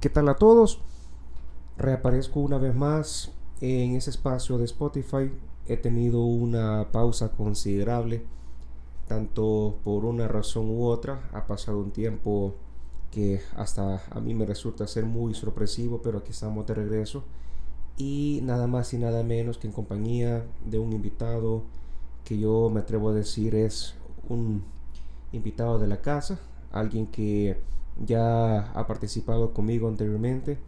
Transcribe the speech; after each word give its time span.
¿Qué 0.00 0.08
tal 0.08 0.28
a 0.28 0.36
todos? 0.36 0.78
Reaparezco 1.76 2.38
una 2.38 2.56
vez 2.56 2.72
más 2.72 3.32
en 3.60 3.96
ese 3.96 4.10
espacio 4.10 4.56
de 4.56 4.64
Spotify. 4.64 5.32
He 5.66 5.76
tenido 5.76 6.20
una 6.20 6.86
pausa 6.92 7.32
considerable, 7.32 8.22
tanto 9.08 9.74
por 9.82 10.04
una 10.04 10.28
razón 10.28 10.70
u 10.70 10.84
otra. 10.84 11.28
Ha 11.32 11.48
pasado 11.48 11.80
un 11.80 11.90
tiempo 11.90 12.54
que 13.10 13.40
hasta 13.56 14.00
a 14.08 14.20
mí 14.20 14.34
me 14.34 14.46
resulta 14.46 14.86
ser 14.86 15.04
muy 15.04 15.34
sorpresivo, 15.34 16.00
pero 16.00 16.18
aquí 16.18 16.30
estamos 16.30 16.64
de 16.68 16.74
regreso. 16.74 17.24
Y 17.96 18.38
nada 18.44 18.68
más 18.68 18.94
y 18.94 18.98
nada 18.98 19.24
menos 19.24 19.58
que 19.58 19.66
en 19.66 19.72
compañía 19.72 20.46
de 20.64 20.78
un 20.78 20.92
invitado 20.92 21.64
que 22.24 22.38
yo 22.38 22.70
me 22.70 22.78
atrevo 22.78 23.08
a 23.08 23.14
decir 23.14 23.56
es 23.56 23.96
un 24.28 24.62
invitado 25.32 25.80
de 25.80 25.88
la 25.88 26.00
casa, 26.00 26.38
alguien 26.70 27.08
que 27.08 27.60
ya 28.04 28.70
ha 28.72 28.86
participado 28.86 29.52
conmigo 29.52 29.88
anteriormente. 29.88 30.58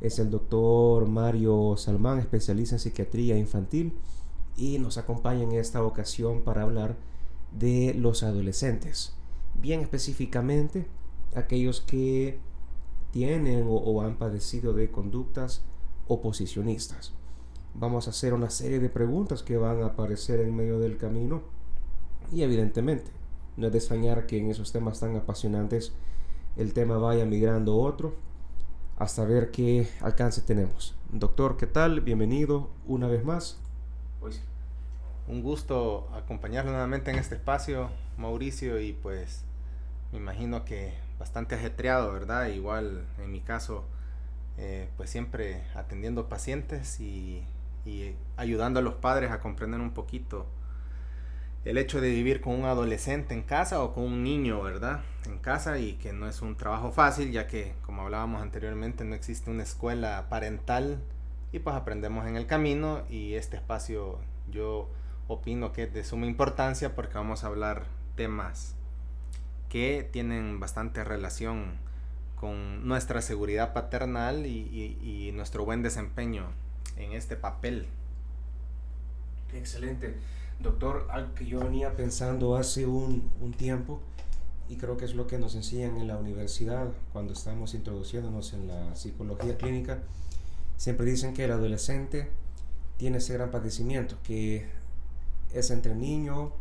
Es 0.00 0.18
el 0.18 0.30
doctor 0.30 1.06
Mario 1.08 1.76
Salmán, 1.76 2.18
especialista 2.18 2.76
en 2.76 2.80
psiquiatría 2.80 3.36
infantil, 3.36 3.92
y 4.56 4.78
nos 4.78 4.98
acompaña 4.98 5.42
en 5.42 5.52
esta 5.52 5.82
ocasión 5.82 6.42
para 6.42 6.62
hablar 6.62 6.96
de 7.52 7.94
los 7.94 8.22
adolescentes. 8.22 9.14
Bien 9.54 9.80
específicamente, 9.80 10.86
aquellos 11.34 11.80
que 11.80 12.38
tienen 13.10 13.66
o, 13.68 14.02
han 14.02 14.16
padecido 14.16 14.72
de 14.72 14.90
conductas 14.90 15.62
oposicionistas. 16.06 17.12
Vamos 17.74 18.06
a 18.06 18.10
hacer 18.10 18.34
una 18.34 18.50
serie 18.50 18.80
de 18.80 18.88
preguntas 18.88 19.42
que 19.42 19.56
van 19.56 19.82
a 19.82 19.86
aparecer 19.86 20.40
en 20.40 20.54
medio 20.54 20.78
del 20.78 20.96
camino 20.96 21.42
y 22.32 22.42
evidentemente 22.42 23.10
no 23.56 23.66
es 23.66 23.72
de 23.72 23.78
extrañar 23.78 24.26
que 24.26 24.38
en 24.38 24.50
esos 24.50 24.72
temas 24.72 25.00
tan 25.00 25.16
apasionantes 25.16 25.92
el 26.60 26.74
tema 26.74 26.98
vaya 26.98 27.24
migrando 27.24 27.78
otro 27.78 28.14
hasta 28.98 29.24
ver 29.24 29.50
qué 29.50 29.88
alcance 30.02 30.42
tenemos. 30.42 30.94
Doctor, 31.10 31.56
¿qué 31.56 31.66
tal? 31.66 32.02
Bienvenido 32.02 32.68
una 32.86 33.06
vez 33.06 33.24
más. 33.24 33.58
Un 35.26 35.42
gusto 35.42 36.10
acompañarlo 36.12 36.70
nuevamente 36.70 37.10
en 37.10 37.16
este 37.16 37.36
espacio, 37.36 37.88
Mauricio, 38.18 38.78
y 38.78 38.92
pues 38.92 39.42
me 40.12 40.18
imagino 40.18 40.66
que 40.66 40.92
bastante 41.18 41.54
ajetreado, 41.54 42.12
¿verdad? 42.12 42.48
Igual 42.48 43.06
en 43.18 43.32
mi 43.32 43.40
caso, 43.40 43.84
eh, 44.58 44.90
pues 44.98 45.08
siempre 45.08 45.62
atendiendo 45.74 46.28
pacientes 46.28 47.00
y 47.00 47.42
ayudando 48.36 48.80
a 48.80 48.82
los 48.82 48.94
padres 48.94 49.30
a 49.30 49.40
comprender 49.40 49.80
un 49.80 49.92
poquito 49.92 50.44
el 51.64 51.76
hecho 51.76 52.00
de 52.00 52.08
vivir 52.08 52.40
con 52.40 52.54
un 52.54 52.64
adolescente 52.64 53.34
en 53.34 53.42
casa 53.42 53.82
o 53.82 53.92
con 53.92 54.04
un 54.04 54.24
niño, 54.24 54.62
¿verdad? 54.62 55.02
En 55.26 55.38
casa 55.38 55.78
y 55.78 55.94
que 55.94 56.12
no 56.12 56.26
es 56.26 56.40
un 56.40 56.56
trabajo 56.56 56.90
fácil, 56.90 57.32
ya 57.32 57.46
que, 57.46 57.74
como 57.82 58.02
hablábamos 58.02 58.40
anteriormente, 58.40 59.04
no 59.04 59.14
existe 59.14 59.50
una 59.50 59.62
escuela 59.62 60.26
parental 60.30 61.00
y 61.52 61.58
pues 61.58 61.76
aprendemos 61.76 62.26
en 62.26 62.36
el 62.36 62.46
camino 62.46 63.02
y 63.10 63.34
este 63.34 63.56
espacio 63.56 64.18
yo 64.50 64.88
opino 65.28 65.72
que 65.72 65.84
es 65.84 65.92
de 65.92 66.02
suma 66.02 66.26
importancia 66.26 66.94
porque 66.94 67.14
vamos 67.14 67.44
a 67.44 67.48
hablar 67.48 67.84
temas 68.16 68.74
que 69.68 70.08
tienen 70.10 70.60
bastante 70.60 71.04
relación 71.04 71.74
con 72.36 72.88
nuestra 72.88 73.20
seguridad 73.20 73.74
paternal 73.74 74.46
y, 74.46 74.96
y 75.02 75.30
nuestro 75.32 75.64
buen 75.64 75.82
desempeño 75.82 76.46
en 76.96 77.12
este 77.12 77.36
papel. 77.36 77.86
Excelente. 79.52 80.14
Doctor, 80.62 81.06
algo 81.10 81.34
que 81.34 81.46
yo 81.46 81.60
venía 81.60 81.96
pensando 81.96 82.56
hace 82.56 82.86
un, 82.86 83.30
un, 83.40 83.52
tiempo 83.52 84.00
y 84.68 84.76
creo 84.76 84.98
que 84.98 85.06
es 85.06 85.14
lo 85.14 85.26
que 85.26 85.38
nos 85.38 85.54
enseñan 85.54 85.96
en 85.96 86.06
la 86.06 86.18
universidad 86.18 86.88
cuando 87.12 87.32
estamos 87.32 87.72
introduciéndonos 87.72 88.52
en 88.52 88.68
la 88.68 88.94
psicología 88.94 89.56
clínica, 89.56 90.02
siempre 90.76 91.06
dicen 91.06 91.32
que 91.32 91.44
el 91.44 91.52
adolescente 91.52 92.28
tiene 92.98 93.18
ese 93.18 93.32
gran 93.32 93.50
padecimiento, 93.50 94.16
que 94.22 94.66
es 95.54 95.70
entre 95.70 95.94
niño, 95.94 96.52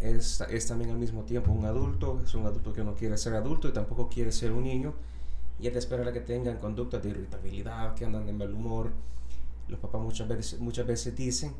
es, 0.00 0.40
es 0.48 0.66
también 0.68 0.90
al 0.90 0.98
mismo 0.98 1.24
tiempo 1.24 1.50
un 1.50 1.64
adulto, 1.64 2.22
es 2.24 2.34
un 2.34 2.46
adulto 2.46 2.72
que 2.72 2.84
no 2.84 2.94
quiere 2.94 3.18
ser 3.18 3.34
adulto 3.34 3.68
y 3.68 3.72
tampoco 3.72 4.08
quiere 4.08 4.30
ser 4.30 4.52
un 4.52 4.62
niño, 4.62 4.94
y 5.58 5.66
es 5.66 5.72
de 5.72 5.80
esperar 5.80 6.06
a 6.06 6.12
que 6.12 6.20
tengan 6.20 6.58
conductas 6.58 7.02
de 7.02 7.10
irritabilidad, 7.10 7.94
que 7.96 8.04
andan 8.04 8.24
de 8.24 8.32
mal 8.32 8.52
humor. 8.54 8.92
Los 9.68 9.80
papás 9.80 10.00
muchas 10.00 10.28
veces, 10.28 10.60
muchas 10.60 10.86
veces 10.86 11.16
dicen, 11.16 11.52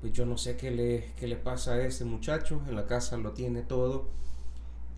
pues 0.00 0.12
yo 0.12 0.24
no 0.26 0.38
sé 0.38 0.56
qué 0.56 0.70
le, 0.70 1.12
qué 1.16 1.26
le 1.26 1.36
pasa 1.36 1.72
a 1.72 1.82
este 1.82 2.04
muchacho, 2.04 2.62
en 2.68 2.76
la 2.76 2.86
casa 2.86 3.16
lo 3.18 3.32
tiene 3.32 3.62
todo, 3.62 4.08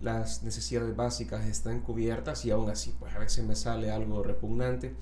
las 0.00 0.42
necesidades 0.42 0.94
básicas 0.96 1.46
están 1.46 1.80
cubiertas 1.80 2.44
y 2.44 2.50
aún 2.50 2.70
así 2.70 2.94
pues 2.98 3.14
a 3.14 3.18
veces 3.18 3.44
me 3.44 3.56
sale 3.56 3.90
algo 3.90 4.22
repugnante. 4.22 4.94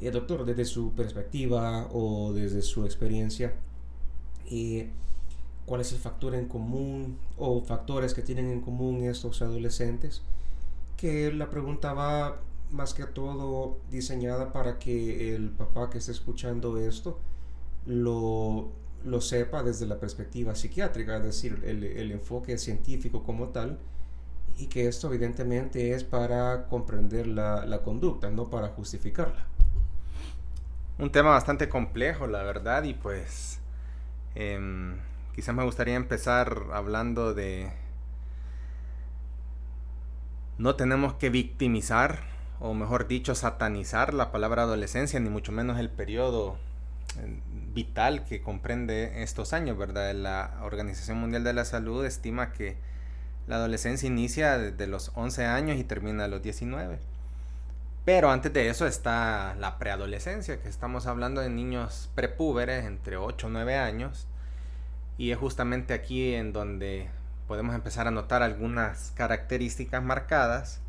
El 0.00 0.12
doctor, 0.12 0.44
desde 0.44 0.66
su 0.66 0.92
perspectiva 0.92 1.88
o 1.92 2.32
desde 2.34 2.60
su 2.60 2.84
experiencia, 2.84 3.54
eh, 4.50 4.90
¿cuál 5.64 5.80
es 5.80 5.92
el 5.92 5.98
factor 5.98 6.34
en 6.34 6.46
común 6.48 7.18
o 7.38 7.62
factores 7.62 8.12
que 8.12 8.22
tienen 8.22 8.50
en 8.50 8.60
común 8.60 9.02
estos 9.04 9.40
adolescentes? 9.40 10.22
Que 10.96 11.32
la 11.32 11.48
pregunta 11.50 11.94
va 11.94 12.40
más 12.70 12.94
que 12.94 13.04
todo 13.04 13.78
diseñada 13.90 14.52
para 14.52 14.78
que 14.78 15.34
el 15.34 15.50
papá 15.50 15.88
que 15.88 15.98
esté 15.98 16.12
escuchando 16.12 16.78
esto 16.78 17.18
lo 17.86 18.70
lo 19.06 19.20
sepa 19.20 19.62
desde 19.62 19.86
la 19.86 19.98
perspectiva 19.98 20.54
psiquiátrica, 20.54 21.16
es 21.16 21.24
decir, 21.24 21.62
el, 21.64 21.84
el, 21.84 22.10
enfoque 22.10 22.58
científico 22.58 23.22
como 23.22 23.48
tal, 23.48 23.78
y 24.58 24.66
que 24.66 24.88
esto 24.88 25.08
evidentemente 25.08 25.92
es 25.92 26.02
para 26.02 26.66
comprender 26.66 27.26
la, 27.26 27.64
la 27.66 27.82
conducta, 27.82 28.30
no 28.30 28.50
para 28.50 28.68
justificarla. 28.68 29.46
Un 30.98 31.12
tema 31.12 31.30
bastante 31.30 31.68
complejo, 31.68 32.26
la 32.26 32.42
verdad, 32.42 32.82
y 32.82 32.94
pues 32.94 33.60
eh, 34.34 34.58
quizás 35.34 35.54
me 35.54 35.64
gustaría 35.64 35.94
empezar 35.94 36.64
hablando 36.72 37.32
de... 37.32 37.70
No 40.58 40.74
tenemos 40.74 41.14
que 41.14 41.30
victimizar, 41.30 42.24
o 42.60 42.74
mejor 42.74 43.06
dicho, 43.06 43.34
satanizar 43.34 44.14
la 44.14 44.32
palabra 44.32 44.62
adolescencia, 44.62 45.20
ni 45.20 45.28
mucho 45.28 45.52
menos 45.52 45.78
el 45.78 45.90
periodo 45.90 46.56
vital 47.76 48.24
que 48.24 48.40
comprende 48.40 49.22
estos 49.22 49.52
años, 49.52 49.76
¿verdad? 49.76 50.14
La 50.14 50.58
Organización 50.62 51.18
Mundial 51.18 51.44
de 51.44 51.52
la 51.52 51.66
Salud 51.66 52.06
estima 52.06 52.52
que 52.52 52.74
la 53.46 53.56
adolescencia 53.56 54.06
inicia 54.06 54.56
desde 54.56 54.86
los 54.86 55.12
11 55.14 55.44
años 55.44 55.76
y 55.76 55.84
termina 55.84 56.24
a 56.24 56.28
los 56.28 56.42
19. 56.42 56.98
Pero 58.06 58.30
antes 58.30 58.50
de 58.54 58.70
eso 58.70 58.86
está 58.86 59.54
la 59.56 59.78
preadolescencia, 59.78 60.58
que 60.62 60.70
estamos 60.70 61.06
hablando 61.06 61.42
de 61.42 61.50
niños 61.50 62.08
prepúberes 62.14 62.86
entre 62.86 63.18
8 63.18 63.46
o 63.46 63.50
9 63.50 63.76
años. 63.76 64.26
Y 65.18 65.30
es 65.32 65.38
justamente 65.38 65.92
aquí 65.92 66.32
en 66.32 66.54
donde 66.54 67.10
podemos 67.46 67.74
empezar 67.74 68.08
a 68.08 68.10
notar 68.10 68.42
algunas 68.42 69.12
características 69.16 70.02
marcadas, 70.02 70.80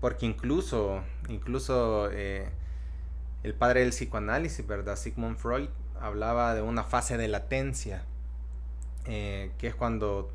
porque 0.00 0.26
incluso, 0.26 1.00
incluso 1.28 2.08
eh, 2.10 2.48
el 3.44 3.54
padre 3.54 3.80
del 3.80 3.90
psicoanálisis, 3.90 4.66
¿verdad? 4.66 4.96
Sigmund 4.96 5.36
Freud 5.36 5.68
hablaba 6.00 6.54
de 6.54 6.62
una 6.62 6.84
fase 6.84 7.16
de 7.16 7.28
latencia, 7.28 8.04
eh, 9.06 9.50
que 9.58 9.68
es 9.68 9.74
cuando 9.74 10.30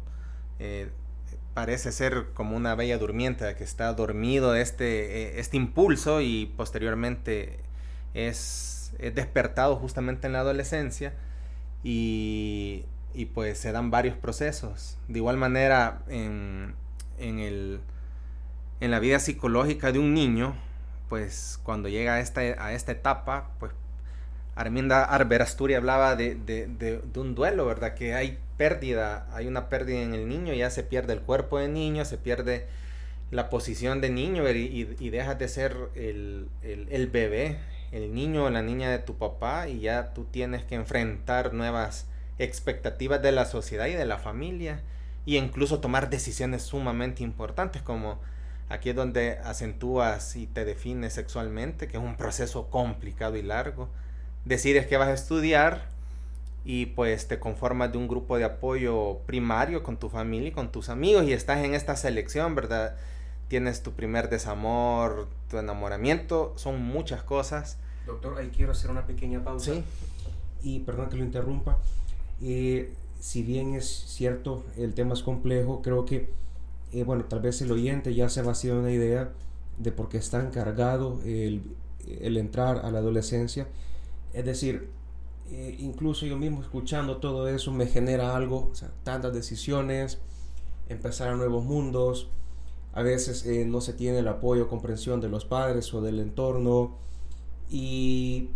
eh, 0.59 0.89
parece 1.53 1.91
ser 1.91 2.27
como 2.33 2.55
una 2.55 2.75
bella 2.75 2.97
durmiente, 2.97 3.55
que 3.55 3.63
está 3.63 3.93
dormido 3.93 4.55
este, 4.55 5.23
eh, 5.23 5.39
este 5.39 5.57
impulso 5.57 6.21
y 6.21 6.51
posteriormente 6.57 7.59
es, 8.13 8.93
despertado 9.15 9.75
justamente 9.75 10.27
en 10.27 10.33
la 10.33 10.41
adolescencia 10.41 11.13
y, 11.83 12.85
y, 13.13 13.25
pues 13.25 13.57
se 13.57 13.71
dan 13.71 13.89
varios 13.89 14.15
procesos. 14.15 14.97
De 15.07 15.17
igual 15.17 15.37
manera, 15.37 16.03
en, 16.07 16.75
en, 17.17 17.39
el, 17.39 17.81
en 18.79 18.91
la 18.91 18.99
vida 18.99 19.19
psicológica 19.19 19.91
de 19.91 19.99
un 19.99 20.13
niño, 20.13 20.55
pues 21.09 21.59
cuando 21.63 21.89
llega 21.89 22.15
a 22.15 22.19
esta, 22.19 22.41
a 22.41 22.73
esta 22.73 22.91
etapa, 22.91 23.51
pues 23.59 23.71
Arminda 24.55 25.03
Arberasturi 25.03 25.73
hablaba 25.73 26.15
de, 26.15 26.35
de, 26.35 26.67
de, 26.67 27.19
un 27.19 27.35
duelo, 27.35 27.65
¿verdad? 27.65 27.95
Que 27.95 28.13
hay 28.13 28.37
pérdida, 28.57 29.27
hay 29.33 29.47
una 29.47 29.69
pérdida 29.69 30.01
en 30.01 30.13
el 30.13 30.27
niño, 30.27 30.53
ya 30.53 30.69
se 30.69 30.83
pierde 30.83 31.13
el 31.13 31.21
cuerpo 31.21 31.57
de 31.57 31.67
niño, 31.67 32.05
se 32.05 32.17
pierde 32.17 32.67
la 33.31 33.49
posición 33.49 33.99
de 33.99 34.09
niño 34.09 34.47
y, 34.49 35.09
dejas 35.09 35.39
de 35.39 35.47
ser 35.47 35.75
el, 35.95 36.49
el, 36.61 36.87
el, 36.91 37.07
bebé, 37.07 37.57
el 37.91 38.13
niño 38.13 38.45
o 38.45 38.49
la 38.51 38.61
niña 38.61 38.91
de 38.91 38.99
tu 38.99 39.17
papá 39.17 39.67
y 39.67 39.79
ya 39.79 40.13
tú 40.13 40.25
tienes 40.25 40.63
que 40.63 40.75
enfrentar 40.75 41.53
nuevas 41.53 42.05
expectativas 42.37 43.21
de 43.21 43.31
la 43.31 43.45
sociedad 43.45 43.87
y 43.87 43.93
de 43.93 44.05
la 44.05 44.19
familia 44.19 44.81
y 45.25 45.37
incluso 45.37 45.79
tomar 45.79 46.11
decisiones 46.11 46.61
sumamente 46.61 47.23
importantes 47.23 47.81
como 47.81 48.19
Aquí 48.73 48.89
es 48.89 48.95
donde 48.95 49.37
acentúas 49.43 50.35
y 50.35 50.47
te 50.47 50.65
defines 50.65 51.13
sexualmente, 51.13 51.87
que 51.87 51.97
es 51.97 52.03
un 52.03 52.15
proceso 52.15 52.69
complicado 52.69 53.35
y 53.35 53.43
largo. 53.43 53.89
Decides 54.45 54.87
que 54.87 54.97
vas 54.97 55.09
a 55.09 55.13
estudiar 55.13 55.87
y 56.65 56.87
pues 56.87 57.27
te 57.27 57.39
conformas 57.39 57.91
de 57.91 57.97
un 57.97 58.07
grupo 58.07 58.37
de 58.37 58.45
apoyo 58.45 59.19
primario 59.25 59.83
con 59.83 59.97
tu 59.97 60.09
familia 60.09 60.49
y 60.49 60.51
con 60.51 60.71
tus 60.71 60.89
amigos 60.89 61.25
y 61.25 61.33
estás 61.33 61.63
en 61.63 61.73
esta 61.73 61.95
selección, 61.95 62.55
¿verdad? 62.55 62.95
tienes 63.53 63.83
tu 63.83 63.91
primer 63.91 64.31
desamor, 64.31 65.27
tu 65.47 65.59
enamoramiento, 65.59 66.53
son 66.55 66.81
muchas 66.81 67.21
cosas. 67.21 67.77
Doctor, 68.07 68.39
ahí 68.39 68.49
quiero 68.49 68.71
hacer 68.71 68.89
una 68.89 69.05
pequeña 69.05 69.43
pausa. 69.43 69.73
Sí. 69.73 69.83
Y 70.63 70.79
perdón 70.79 71.09
que 71.09 71.17
lo 71.17 71.23
interrumpa. 71.23 71.77
Eh, 72.41 72.91
si 73.19 73.43
bien 73.43 73.75
es 73.75 73.87
cierto, 73.87 74.63
el 74.75 74.95
tema 74.95 75.13
es 75.13 75.21
complejo, 75.21 75.83
creo 75.83 76.03
que, 76.03 76.31
eh, 76.93 77.03
bueno, 77.03 77.25
tal 77.25 77.41
vez 77.41 77.61
el 77.61 77.71
oyente 77.71 78.15
ya 78.15 78.27
se 78.27 78.41
va 78.41 78.53
hacer 78.53 78.73
una 78.73 78.91
idea 78.91 79.29
de 79.77 79.91
por 79.91 80.09
qué 80.09 80.17
está 80.17 80.41
encargado 80.41 81.19
el, 81.23 81.61
el 82.21 82.37
entrar 82.37 82.79
a 82.83 82.89
la 82.89 82.97
adolescencia. 82.97 83.67
Es 84.33 84.45
decir, 84.45 84.89
eh, 85.51 85.75
incluso 85.79 86.25
yo 86.25 86.37
mismo 86.37 86.61
escuchando 86.61 87.17
todo 87.17 87.47
eso 87.47 87.71
me 87.71 87.85
genera 87.85 88.35
algo, 88.35 88.71
tantas 89.03 89.33
decisiones, 89.33 90.17
empezar 90.89 91.29
a 91.29 91.35
nuevos 91.35 91.63
mundos, 91.63 92.29
a 92.93 93.03
veces 93.03 93.45
eh, 93.45 93.65
no 93.65 93.81
se 93.81 93.93
tiene 93.93 94.19
el 94.19 94.27
apoyo 94.27 94.63
o 94.63 94.67
comprensión 94.67 95.21
de 95.21 95.29
los 95.29 95.45
padres 95.45 95.93
o 95.93 96.01
del 96.01 96.19
entorno. 96.19 96.97
Y 97.69 98.49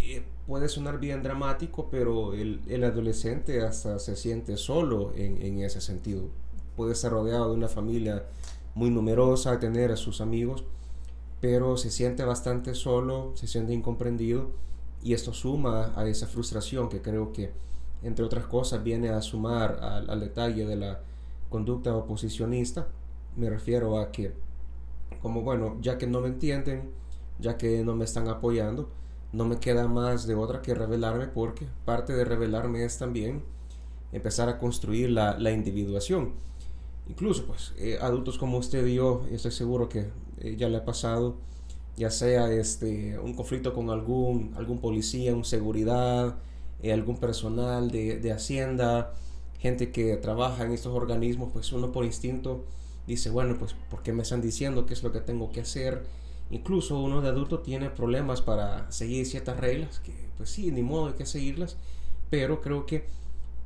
eh, 0.00 0.22
puede 0.46 0.68
sonar 0.68 0.98
bien 0.98 1.22
dramático, 1.22 1.88
pero 1.90 2.34
el, 2.34 2.60
el, 2.68 2.84
adolescente 2.84 3.62
hasta 3.62 3.98
se 3.98 4.16
siente 4.16 4.56
solo 4.56 5.12
en, 5.14 5.40
en, 5.42 5.60
ese 5.60 5.80
sentido. 5.80 6.24
Puede 6.76 6.92
estar 6.92 7.12
rodeado 7.12 7.50
de 7.50 7.54
una 7.54 7.68
familia 7.68 8.26
muy 8.74 8.90
numerosa, 8.90 9.58
tener 9.58 9.90
a 9.90 9.96
sus 9.96 10.20
amigos, 10.20 10.64
pero 11.40 11.76
se 11.76 11.90
siente 11.90 12.24
bastante 12.24 12.74
solo, 12.74 13.32
se 13.36 13.46
siente 13.46 13.72
incomprendido 13.72 14.50
y 15.02 15.14
esto 15.14 15.32
suma 15.32 15.92
a 15.96 16.06
esa 16.06 16.26
frustración 16.26 16.88
que 16.88 17.02
creo 17.02 17.32
que, 17.32 17.52
entre 18.02 18.24
otras 18.24 18.46
cosas, 18.46 18.82
viene 18.82 19.10
a 19.10 19.22
sumar 19.22 19.78
al, 19.82 20.10
al 20.10 20.20
detalle 20.20 20.66
de 20.66 20.76
la 20.76 21.00
conducta 21.48 21.94
oposicionista 21.94 22.88
me 23.38 23.48
refiero 23.48 23.98
a 24.00 24.10
que, 24.10 24.32
como 25.22 25.42
bueno, 25.42 25.78
ya 25.80 25.96
que 25.96 26.06
no 26.06 26.20
me 26.20 26.28
entienden, 26.28 26.90
ya 27.38 27.56
que 27.56 27.84
no 27.84 27.94
me 27.94 28.04
están 28.04 28.28
apoyando, 28.28 28.90
no 29.32 29.44
me 29.44 29.58
queda 29.60 29.86
más 29.86 30.26
de 30.26 30.34
otra 30.34 30.60
que 30.62 30.74
revelarme 30.74 31.28
porque 31.28 31.66
parte 31.84 32.14
de 32.14 32.24
revelarme 32.24 32.84
es 32.84 32.98
también 32.98 33.44
empezar 34.12 34.48
a 34.48 34.58
construir 34.58 35.10
la, 35.10 35.38
la 35.38 35.52
individuación. 35.52 36.32
Incluso, 37.08 37.46
pues, 37.46 37.74
eh, 37.78 37.98
adultos 38.00 38.38
como 38.38 38.58
usted 38.58 38.84
y 38.86 38.94
yo, 38.96 39.22
estoy 39.30 39.52
seguro 39.52 39.88
que 39.88 40.10
eh, 40.40 40.56
ya 40.58 40.68
le 40.68 40.78
ha 40.78 40.84
pasado, 40.84 41.36
ya 41.98 42.10
sea 42.10 42.50
este, 42.52 43.18
un 43.18 43.34
conflicto 43.34 43.74
con 43.74 43.90
algún, 43.90 44.54
algún 44.56 44.78
policía, 44.78 45.34
un 45.34 45.44
seguridad, 45.44 46.36
eh, 46.82 46.92
algún 46.92 47.18
personal 47.18 47.90
de, 47.90 48.18
de 48.20 48.32
Hacienda, 48.32 49.14
gente 49.58 49.90
que 49.90 50.16
trabaja 50.16 50.64
en 50.64 50.72
estos 50.72 50.94
organismos, 50.94 51.50
pues 51.52 51.72
uno 51.72 51.90
por 51.90 52.04
instinto 52.04 52.64
dice, 53.06 53.30
bueno, 53.30 53.56
pues 53.58 53.74
¿por 53.90 54.02
qué 54.02 54.12
me 54.12 54.22
están 54.22 54.40
diciendo 54.40 54.86
qué 54.86 54.94
es 54.94 55.02
lo 55.02 55.12
que 55.12 55.20
tengo 55.20 55.50
que 55.50 55.62
hacer? 55.62 56.04
Incluso 56.50 57.00
uno 57.00 57.20
de 57.20 57.28
adulto 57.28 57.60
tiene 57.60 57.90
problemas 57.90 58.42
para 58.42 58.90
seguir 58.92 59.26
ciertas 59.26 59.58
reglas, 59.58 59.98
que 60.00 60.12
pues 60.36 60.50
sí, 60.50 60.70
ni 60.70 60.82
modo 60.82 61.08
hay 61.08 61.14
que 61.14 61.26
seguirlas, 61.26 61.76
pero 62.30 62.60
creo 62.60 62.86
que 62.86 63.06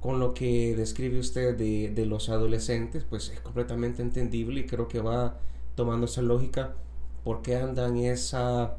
con 0.00 0.18
lo 0.18 0.32
que 0.34 0.74
describe 0.74 1.18
usted 1.18 1.56
de, 1.56 1.90
de 1.90 2.06
los 2.06 2.28
adolescentes, 2.30 3.04
pues 3.08 3.28
es 3.28 3.40
completamente 3.40 4.02
entendible 4.02 4.60
y 4.60 4.66
creo 4.66 4.88
que 4.88 5.00
va 5.00 5.38
tomando 5.76 6.06
esa 6.06 6.22
lógica 6.22 6.74
porque 7.24 7.56
andan 7.56 7.96
esa 7.96 8.76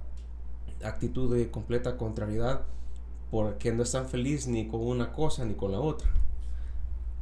actitud 0.83 1.35
de 1.35 1.49
completa 1.49 1.97
contrariedad, 1.97 2.61
porque 3.31 3.71
no 3.71 3.83
están 3.83 4.07
felices 4.07 4.47
ni 4.47 4.67
con 4.67 4.81
una 4.81 5.11
cosa 5.11 5.45
ni 5.45 5.53
con 5.55 5.71
la 5.71 5.79
otra. 5.79 6.09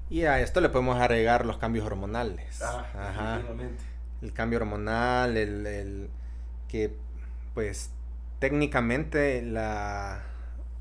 Y 0.10 0.24
a 0.26 0.42
esto 0.42 0.60
le 0.60 0.70
podemos 0.70 1.00
agregar 1.00 1.46
los 1.46 1.58
cambios 1.58 1.86
hormonales. 1.86 2.62
Ah, 2.62 2.86
Ajá. 2.94 3.42
El 4.22 4.34
cambio 4.34 4.60
hormonal, 4.60 5.38
el, 5.38 5.66
el, 5.66 6.10
que 6.68 6.94
pues 7.54 7.92
técnicamente 8.40 9.42
la, 9.42 10.24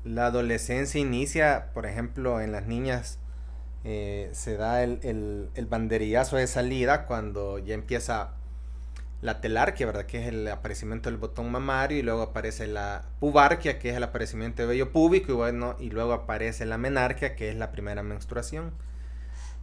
la, 0.03 0.25
adolescencia 0.27 0.99
inicia, 0.99 1.69
por 1.73 1.85
ejemplo, 1.85 2.41
en 2.41 2.51
las 2.51 2.67
niñas 2.67 3.19
eh, 3.83 4.29
se 4.33 4.57
da 4.57 4.83
el, 4.83 4.99
el, 5.03 5.49
el, 5.55 5.65
banderillazo 5.65 6.35
de 6.35 6.45
salida 6.45 7.05
cuando 7.05 7.57
ya 7.57 7.73
empieza 7.73 8.33
la 9.21 9.39
telarquia, 9.39 9.85
¿verdad? 9.85 10.05
Que 10.05 10.21
es 10.21 10.27
el 10.27 10.47
aparecimiento 10.47 11.09
del 11.09 11.17
botón 11.17 11.51
mamario 11.51 11.99
y 11.99 12.01
luego 12.01 12.23
aparece 12.23 12.67
la 12.67 13.03
pubarquia, 13.19 13.77
que 13.79 13.91
es 13.91 13.95
el 13.95 14.03
aparecimiento 14.03 14.63
de 14.63 14.67
vello 14.67 14.91
púbico 14.91 15.31
y 15.31 15.35
bueno, 15.35 15.75
y 15.79 15.89
luego 15.89 16.13
aparece 16.13 16.65
la 16.65 16.77
menarquia, 16.77 17.35
que 17.35 17.49
es 17.49 17.55
la 17.55 17.71
primera 17.71 18.03
menstruación. 18.03 18.73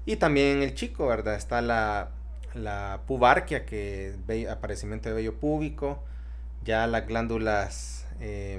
Y 0.06 0.16
también 0.16 0.62
el 0.62 0.74
chico, 0.74 1.08
¿verdad? 1.08 1.34
Está 1.34 1.60
la, 1.60 2.10
la 2.54 3.00
pubarquia, 3.06 3.66
que 3.66 4.14
es 4.28 4.48
aparecimiento 4.48 5.08
de 5.08 5.14
vello 5.16 5.34
púbico. 5.34 6.04
Ya 6.64 6.86
las 6.86 7.06
glándulas 7.06 8.06
eh, 8.20 8.58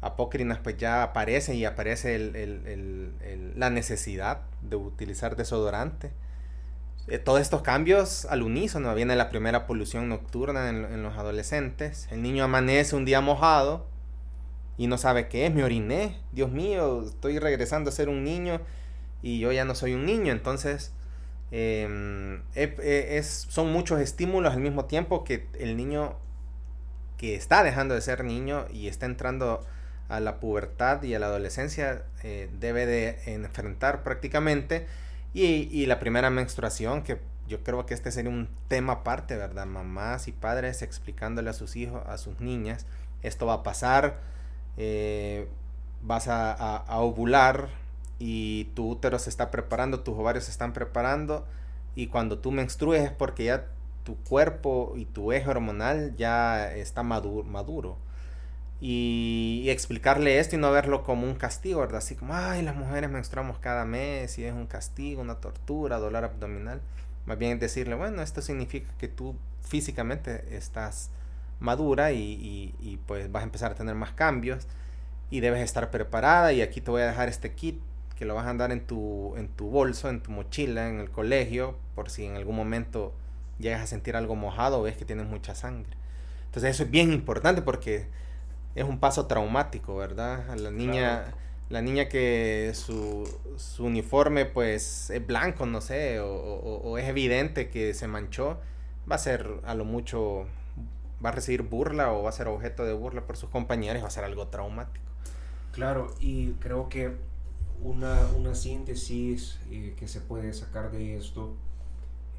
apócrinas 0.00 0.58
pues 0.58 0.76
ya 0.76 1.02
aparecen 1.02 1.56
y 1.56 1.64
aparece 1.64 2.16
el, 2.16 3.54
la 3.56 3.70
necesidad 3.70 4.42
de 4.62 4.76
utilizar 4.76 5.36
desodorante. 5.36 6.10
Eh, 7.08 7.18
todos 7.18 7.40
estos 7.40 7.62
cambios 7.62 8.24
al 8.26 8.42
unísono. 8.42 8.94
Viene 8.94 9.16
la 9.16 9.28
primera 9.28 9.66
polución 9.66 10.08
nocturna 10.08 10.68
en, 10.68 10.84
en, 10.84 11.02
los 11.02 11.16
adolescentes. 11.16 12.08
El 12.10 12.22
niño 12.22 12.44
amanece 12.44 12.96
un 12.96 13.04
día 13.04 13.20
mojado 13.20 13.86
y 14.76 14.86
no 14.86 14.98
sabe 14.98 15.28
qué 15.28 15.46
es. 15.46 15.54
Me 15.54 15.64
oriné. 15.64 16.20
Dios 16.32 16.50
mío, 16.50 17.04
estoy 17.04 17.38
regresando 17.38 17.90
a 17.90 17.92
ser 17.92 18.08
un 18.08 18.24
niño 18.24 18.60
y 19.22 19.38
yo 19.38 19.52
ya 19.52 19.64
no 19.64 19.74
soy 19.74 19.94
un 19.94 20.04
niño, 20.04 20.32
entonces 20.32 20.92
em, 21.52 22.42
es, 22.54 23.46
son 23.48 23.72
muchos 23.72 24.00
estímulos 24.00 24.52
al 24.52 24.60
mismo 24.60 24.86
tiempo 24.86 25.24
que 25.24 25.46
el 25.58 25.76
niño 25.76 26.16
que 27.16 27.36
está 27.36 27.62
dejando 27.62 27.94
de 27.94 28.00
ser 28.00 28.24
niño 28.24 28.66
y 28.72 28.88
está 28.88 29.06
entrando 29.06 29.64
a 30.08 30.18
la 30.18 30.40
pubertad 30.40 31.02
y 31.04 31.14
a 31.14 31.20
la 31.20 31.26
adolescencia 31.26 32.02
eh, 32.24 32.50
debe 32.58 32.84
de 32.84 33.16
enfrentar 33.26 34.02
prácticamente 34.02 34.86
y, 35.34 35.44
y, 35.44 35.86
la 35.86 35.98
primera 35.98 36.30
menstruación 36.30 37.02
que 37.02 37.20
yo 37.48 37.62
creo 37.62 37.86
que 37.86 37.94
este 37.94 38.10
sería 38.12 38.30
un 38.30 38.48
tema 38.68 38.94
aparte, 38.94 39.36
¿verdad? 39.36 39.66
Mamás 39.66 40.28
y 40.28 40.32
padres 40.32 40.82
explicándole 40.82 41.50
a 41.50 41.52
sus 41.52 41.76
hijos, 41.76 42.02
a 42.06 42.18
sus 42.18 42.40
niñas, 42.40 42.86
esto 43.22 43.46
va 43.46 43.54
a 43.54 43.62
pasar, 43.62 44.20
eh, 44.76 45.48
vas 46.02 46.28
a, 46.28 46.84
ovular, 47.00 47.68
y 48.18 48.66
tu 48.74 48.88
útero 48.88 49.18
se 49.18 49.30
está 49.30 49.50
preparando, 49.50 50.00
tus 50.00 50.16
ovarios 50.16 50.44
se 50.44 50.52
están 50.52 50.72
preparando 50.72 51.44
y 51.96 52.06
cuando 52.06 52.38
tú 52.38 52.52
menstrues 52.52 53.02
es 53.02 53.10
porque 53.10 53.44
ya 53.44 53.66
tu 54.04 54.16
cuerpo 54.16 54.94
y 54.96 55.06
tu 55.06 55.32
eje 55.32 55.50
hormonal 55.50 56.14
ya 56.16 56.72
está 56.72 57.02
maduro. 57.02 57.98
Y, 58.84 59.70
explicarle 59.70 60.40
esto 60.40 60.56
y 60.56 60.58
no 60.58 60.72
verlo 60.72 61.04
como 61.04 61.24
un 61.24 61.36
castigo, 61.36 61.80
¿verdad? 61.80 61.98
Así 61.98 62.16
como, 62.16 62.34
ay, 62.34 62.62
las 62.62 62.74
mujeres 62.74 63.08
menstruamos 63.08 63.58
cada 63.58 63.84
mes 63.84 64.36
y 64.38 64.44
es 64.44 64.52
un 64.52 64.66
castigo, 64.66 65.22
una 65.22 65.36
tortura, 65.36 65.98
dolor 65.98 66.24
abdominal. 66.24 66.80
Más 67.24 67.38
bien 67.38 67.60
decirle, 67.60 67.94
bueno, 67.94 68.22
esto 68.22 68.42
significa 68.42 68.92
que 68.98 69.06
tú 69.06 69.36
físicamente 69.62 70.56
estás 70.56 71.10
madura 71.60 72.10
y, 72.10 72.74
y 72.80 72.98
pues 73.06 73.30
vas 73.30 73.42
a 73.42 73.44
empezar 73.44 73.70
a 73.70 73.74
tener 73.76 73.94
más 73.94 74.10
cambios 74.12 74.66
y 75.30 75.38
debes 75.38 75.60
estar 75.62 75.92
preparada 75.92 76.52
y 76.52 76.60
aquí 76.60 76.80
te 76.80 76.90
voy 76.90 77.02
a 77.02 77.06
dejar 77.06 77.28
este 77.28 77.52
kit 77.52 77.80
que 78.18 78.24
lo 78.24 78.34
vas 78.34 78.46
a 78.46 78.50
andar 78.50 78.72
en 78.72 78.84
tu, 78.84 79.34
en 79.36 79.46
tu 79.48 79.70
bolso, 79.70 80.10
en 80.10 80.22
tu 80.22 80.32
mochila, 80.32 80.88
en 80.88 80.98
el 80.98 81.10
colegio, 81.10 81.76
por 81.94 82.10
si 82.10 82.26
en 82.26 82.34
algún 82.34 82.56
momento 82.56 83.14
llegas 83.60 83.80
a 83.80 83.86
sentir 83.86 84.16
algo 84.16 84.34
mojado 84.34 84.80
o 84.80 84.82
ves 84.82 84.96
que 84.96 85.04
tienes 85.04 85.26
mucha 85.26 85.54
sangre. 85.54 85.96
Entonces 86.46 86.72
eso 86.72 86.82
es 86.82 86.90
bien 86.90 87.12
importante 87.12 87.62
porque 87.62 88.08
es 88.74 88.84
un 88.84 88.98
paso 88.98 89.26
traumático, 89.26 89.96
¿verdad? 89.96 90.48
A 90.50 90.56
la 90.56 90.70
niña, 90.70 91.34
la 91.68 91.82
niña 91.82 92.08
que 92.08 92.72
su, 92.74 93.28
su, 93.56 93.84
uniforme 93.84 94.46
pues 94.46 95.10
es 95.10 95.26
blanco, 95.26 95.66
no 95.66 95.80
sé, 95.80 96.20
o, 96.20 96.28
o, 96.28 96.98
es 96.98 97.08
evidente 97.08 97.68
que 97.70 97.94
se 97.94 98.06
manchó, 98.06 98.60
va 99.10 99.16
a 99.16 99.18
ser 99.18 99.60
a 99.64 99.74
lo 99.74 99.84
mucho, 99.84 100.46
va 101.24 101.30
a 101.30 101.32
recibir 101.32 101.62
burla 101.62 102.12
o 102.12 102.22
va 102.22 102.30
a 102.30 102.32
ser 102.32 102.48
objeto 102.48 102.84
de 102.84 102.92
burla 102.92 103.26
por 103.26 103.36
sus 103.36 103.50
compañeros, 103.50 104.02
va 104.02 104.08
a 104.08 104.10
ser 104.10 104.24
algo 104.24 104.48
traumático. 104.48 105.04
Claro, 105.72 106.14
y 106.20 106.52
creo 106.52 106.88
que 106.88 107.16
una, 107.80 108.26
una 108.36 108.54
síntesis 108.54 109.58
eh, 109.70 109.94
que 109.96 110.06
se 110.06 110.20
puede 110.20 110.52
sacar 110.52 110.90
de 110.90 111.16
esto 111.16 111.56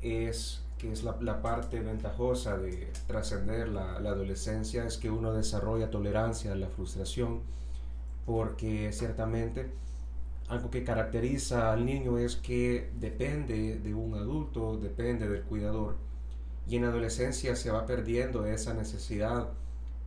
es 0.02 0.64
que 0.78 0.92
es 0.92 1.04
la, 1.04 1.42
parte 1.42 1.80
ventajosa 1.80 2.58
de 2.58 2.92
trascender 3.08 3.70
la, 3.70 4.00
la, 4.00 4.12
adolescencia, 4.12 4.86
es 4.86 4.98
que 4.98 5.10
uno 5.10 5.34
desarrolla 5.34 5.90
tolerancia 5.90 6.52
a 6.54 6.56
la 6.56 6.68
frustración, 6.68 7.42
porque 8.26 8.92
ciertamente 8.92 9.72
algo 10.48 10.70
que 10.70 10.84
caracteriza 10.84 11.72
al 11.72 11.86
niño 11.86 12.18
es 12.18 12.36
que 12.36 12.92
depende 13.00 13.80
de 13.80 13.94
un 13.94 14.16
adulto, 14.16 14.78
depende 14.78 15.28
del 15.28 15.44
cuidador, 15.44 15.96
y 16.68 16.76
en 16.76 16.84
la 16.84 16.90
adolescencia 16.90 17.56
se 17.56 17.72
va 17.72 17.86
perdiendo 17.86 18.46
esa 18.46 18.74
necesidad 18.74 19.50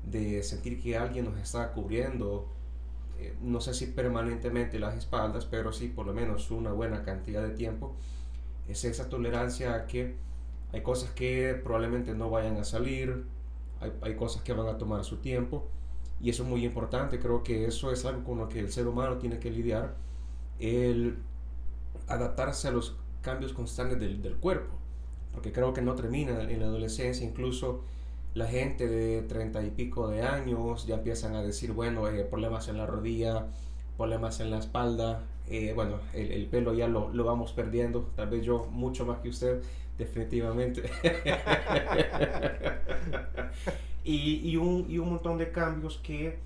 de 0.05 0.43
sentir 0.43 0.81
que 0.81 0.97
alguien 0.97 1.25
nos 1.25 1.39
está 1.39 1.73
cubriendo 1.73 2.49
eh, 3.19 3.35
no 3.41 3.61
sé 3.61 3.73
si 3.73 3.87
permanentemente 3.87 4.79
las 4.79 4.95
espaldas, 4.95 5.47
pero 5.47 5.73
sí 5.73 5.89
por 5.89 6.07
lo 6.07 6.13
menos 6.13 6.51
una 6.51 6.73
buena 6.73 7.03
cantidad 7.03 7.43
de 7.43 7.51
tiempo, 7.51 7.95
es 8.69 8.85
esa 8.85 9.09
tolerancia 9.09 9.75
a 9.75 9.87
que 9.87 10.17
Hay 10.73 10.83
cosas 10.83 11.11
que 11.11 11.59
probablemente 11.63 12.15
no 12.15 12.31
vayan 12.31 12.57
a 12.57 12.65
salir, 12.65 13.25
hay, 13.81 13.93
hay 14.03 14.17
cosas 14.17 14.43
que 14.43 14.53
van 14.53 14.69
a 14.69 14.79
tomar 14.79 15.05
su 15.05 15.19
tiempo 15.19 15.67
y 16.21 16.31
eso 16.31 16.43
es 16.43 16.49
muy 16.49 16.65
importante, 16.65 17.19
creo 17.19 17.43
que 17.43 17.67
eso 17.67 17.93
es 17.93 18.05
algo 18.05 18.25
con 18.25 18.39
lo 18.39 18.49
que 18.49 18.59
el 18.59 18.73
ser 18.73 18.87
humano 18.87 19.19
tiene 19.19 19.39
que 19.39 19.51
lidiar, 19.51 19.95
el 20.59 21.19
adaptarse 22.09 22.69
a 22.69 22.71
los 22.71 22.97
cambios 23.23 23.53
constantes 23.53 23.99
del, 24.01 24.23
del 24.23 24.37
cuerpo, 24.37 24.75
porque 25.33 25.53
creo 25.53 25.73
que 25.75 25.83
no 25.83 25.95
termina 25.95 26.43
en 26.43 26.61
la 26.61 26.67
adolescencia, 26.67 27.27
incluso 27.27 27.83
la 28.35 28.47
gente 28.47 28.87
de 28.87 29.23
treinta 29.23 29.63
y 29.63 29.71
pico 29.71 30.09
de 30.09 30.23
años 30.23 30.87
ya 30.87 30.97
empiezan 30.97 31.35
a 31.35 31.43
decir, 31.43 31.73
bueno, 31.73 32.09
eh, 32.09 32.25
problemas 32.25 32.69
en 32.69 32.79
la 32.79 32.87
rodilla, 32.87 33.47
problemas 33.97 34.41
en 34.41 34.51
la 34.51 34.59
espalda, 34.59 35.23
eh, 35.49 35.73
bueno, 35.75 36.01
el, 36.13 36.33
el, 36.33 36.47
pelo 36.47 36.75
ya 36.75 36.87
lo, 36.89 37.09
lo, 37.13 37.25
vamos 37.25 37.53
perdiendo, 37.53 38.11
tal 38.15 38.29
vez 38.29 38.45
yo 38.45 38.67
mucho 38.71 39.07
más 39.07 39.21
que 39.21 39.31
usted, 39.31 39.63
definitivamente. 39.99 40.83
y, 44.05 44.51
y, 44.51 44.57
un, 44.57 44.87
y 44.89 44.99
un 44.99 45.11
montón 45.11 45.39
de 45.39 45.51
cambios 45.51 45.99
que 46.03 46.39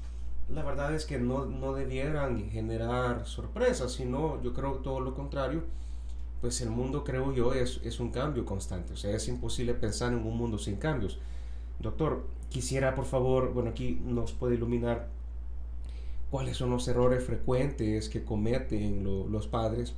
la 0.55 0.63
verdad 0.63 0.95
es 0.95 1.05
que 1.05 1.19
no, 1.19 1.47
no 1.47 1.75
debieran 1.75 2.51
generar 2.51 3.27
sorpresas, 3.27 3.93
sino 3.93 4.43
yo 4.43 4.53
creo 4.53 4.75
todo 4.77 5.01
lo 5.01 5.15
contrario, 5.15 5.63
pues 6.41 6.61
el 6.61 6.71
mundo 6.71 7.05
creo 7.05 7.33
yo 7.33 7.53
es, 7.53 7.81
es 7.85 8.01
un 8.01 8.11
cambio 8.11 8.45
constante, 8.45 8.95
o 8.95 8.97
sea, 8.97 9.15
es 9.15 9.29
imposible 9.29 9.75
pensar 9.75 10.13
en 10.13 10.19
un 10.19 10.37
mundo 10.37 10.59
sin 10.59 10.77
cambios. 10.77 11.19
Doctor, 11.79 12.27
quisiera 12.49 12.95
por 12.95 13.05
favor, 13.05 13.53
bueno, 13.53 13.71
aquí 13.71 14.01
nos 14.05 14.33
puede 14.33 14.57
iluminar 14.57 15.09
cuáles 16.31 16.57
son 16.57 16.71
los 16.71 16.87
errores 16.89 17.25
frecuentes 17.25 18.09
que 18.09 18.25
cometen 18.25 19.05
los 19.05 19.47
padres 19.47 19.95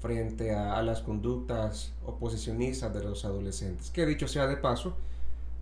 frente 0.00 0.54
a, 0.54 0.80
las 0.82 1.02
conductas 1.02 1.92
oposicionistas 2.04 2.94
de 2.94 3.02
los 3.02 3.24
adolescentes. 3.24 3.90
Que 3.90 4.06
dicho 4.06 4.28
sea 4.28 4.46
de 4.46 4.56
paso, 4.56 4.96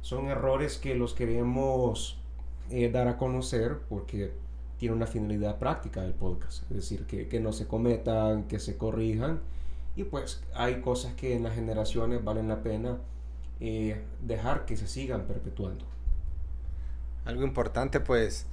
son 0.03 0.27
errores 0.27 0.79
que 0.79 0.95
los 0.95 1.15
queremos 1.15 2.19
eh, 2.71 2.91
dar 2.91 3.09
a 3.09 3.17
conocer 3.17 3.79
porque 3.89 4.33
tiene 4.79 4.95
una 4.95 5.07
finalidad 5.07 5.59
práctica 5.59 6.03
del 6.03 6.13
podcast, 6.13 6.63
es 6.71 6.77
decir, 6.77 7.07
que, 7.07 7.29
que, 7.29 7.41
no 7.41 7.53
se 7.53 7.67
cometan, 7.67 8.45
que 8.45 8.59
se 8.59 8.77
corrijan 8.77 9.41
y 9.97 10.05
pues 10.05 10.43
hay 10.55 10.83
cosas 10.83 11.15
que 11.15 11.35
en 11.35 11.43
las 11.43 11.55
generaciones 11.55 12.23
valen 12.23 12.49
la 12.49 12.63
pena 12.63 12.99
eh, 13.59 14.05
dejar 14.21 14.67
que 14.67 14.77
se 14.77 14.87
sigan 14.87 15.23
perpetuando. 15.27 15.87
Algo 17.25 17.43
importante 17.43 18.01
pues 18.01 18.47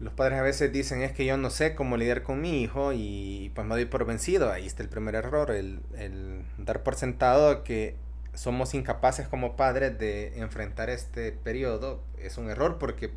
los 0.00 0.14
padres 0.14 0.38
a 0.38 0.42
veces 0.42 0.72
dicen 0.72 1.02
es 1.02 1.12
que 1.12 1.26
yo 1.26 1.36
no 1.36 1.50
sé 1.50 1.74
cómo 1.74 1.98
lidiar 1.98 2.22
con 2.22 2.40
mi 2.40 2.62
hijo 2.62 2.92
y 2.94 3.52
pues 3.54 3.66
me 3.66 3.74
doy 3.74 3.84
por 3.84 4.06
vencido. 4.06 4.50
Ahí 4.50 4.66
está 4.66 4.82
el 4.82 4.88
primer 4.88 5.14
error, 5.14 5.50
el, 5.50 5.80
el, 5.96 6.42
dar 6.56 6.82
por 6.82 6.94
sentado 6.94 7.62
que 7.64 7.96
somos 8.32 8.72
incapaces 8.74 9.28
como 9.28 9.56
padres 9.56 9.98
de 9.98 10.38
enfrentar 10.38 10.88
este 10.88 11.32
periodo. 11.32 12.02
Es 12.18 12.38
un 12.38 12.48
error 12.48 12.78
porque, 12.78 13.12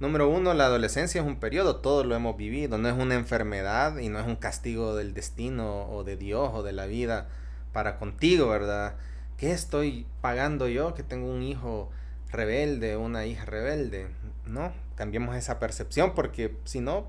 número 0.00 0.28
uno, 0.28 0.52
la 0.52 0.66
adolescencia 0.66 1.22
es 1.22 1.26
un 1.26 1.40
periodo, 1.40 1.76
todos 1.76 2.04
lo 2.04 2.14
hemos 2.14 2.36
vivido, 2.36 2.76
no 2.76 2.88
es 2.88 2.94
una 2.94 3.14
enfermedad 3.14 3.96
y 3.96 4.10
no 4.10 4.20
es 4.20 4.26
un 4.26 4.36
castigo 4.36 4.94
del 4.96 5.14
destino 5.14 5.88
o 5.90 6.04
de 6.04 6.18
Dios 6.18 6.50
o 6.52 6.62
de 6.62 6.72
la 6.72 6.84
vida 6.84 7.28
para 7.72 7.98
contigo, 7.98 8.48
¿verdad? 8.48 8.96
¿Qué 9.38 9.52
estoy 9.52 10.06
pagando 10.20 10.68
yo 10.68 10.92
que 10.92 11.02
tengo 11.02 11.30
un 11.30 11.42
hijo 11.42 11.90
rebelde, 12.30 12.98
una 12.98 13.24
hija 13.24 13.46
rebelde? 13.46 14.08
No, 14.48 14.72
cambiemos 14.94 15.36
esa 15.36 15.58
percepción 15.58 16.14
porque 16.14 16.56
si 16.64 16.80
no 16.80 17.06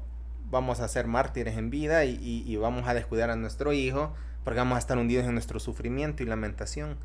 vamos 0.52 0.80
a 0.80 0.88
ser 0.88 1.08
mártires 1.08 1.58
en 1.58 1.70
vida 1.70 2.04
y, 2.06 2.56
vamos 2.58 2.88
a 2.88 2.94
descuidar 2.94 3.30
a 3.30 3.36
nuestro 3.36 3.72
hijo 3.72 4.14
porque 4.44 4.60
vamos 4.60 4.76
a 4.76 4.80
estar 4.80 4.98
hundidos 4.98 5.26
en 5.26 5.34
nuestro 5.34 5.60
sufrimiento 5.60 6.24
y 6.24 6.26
lamentación. 6.26 6.98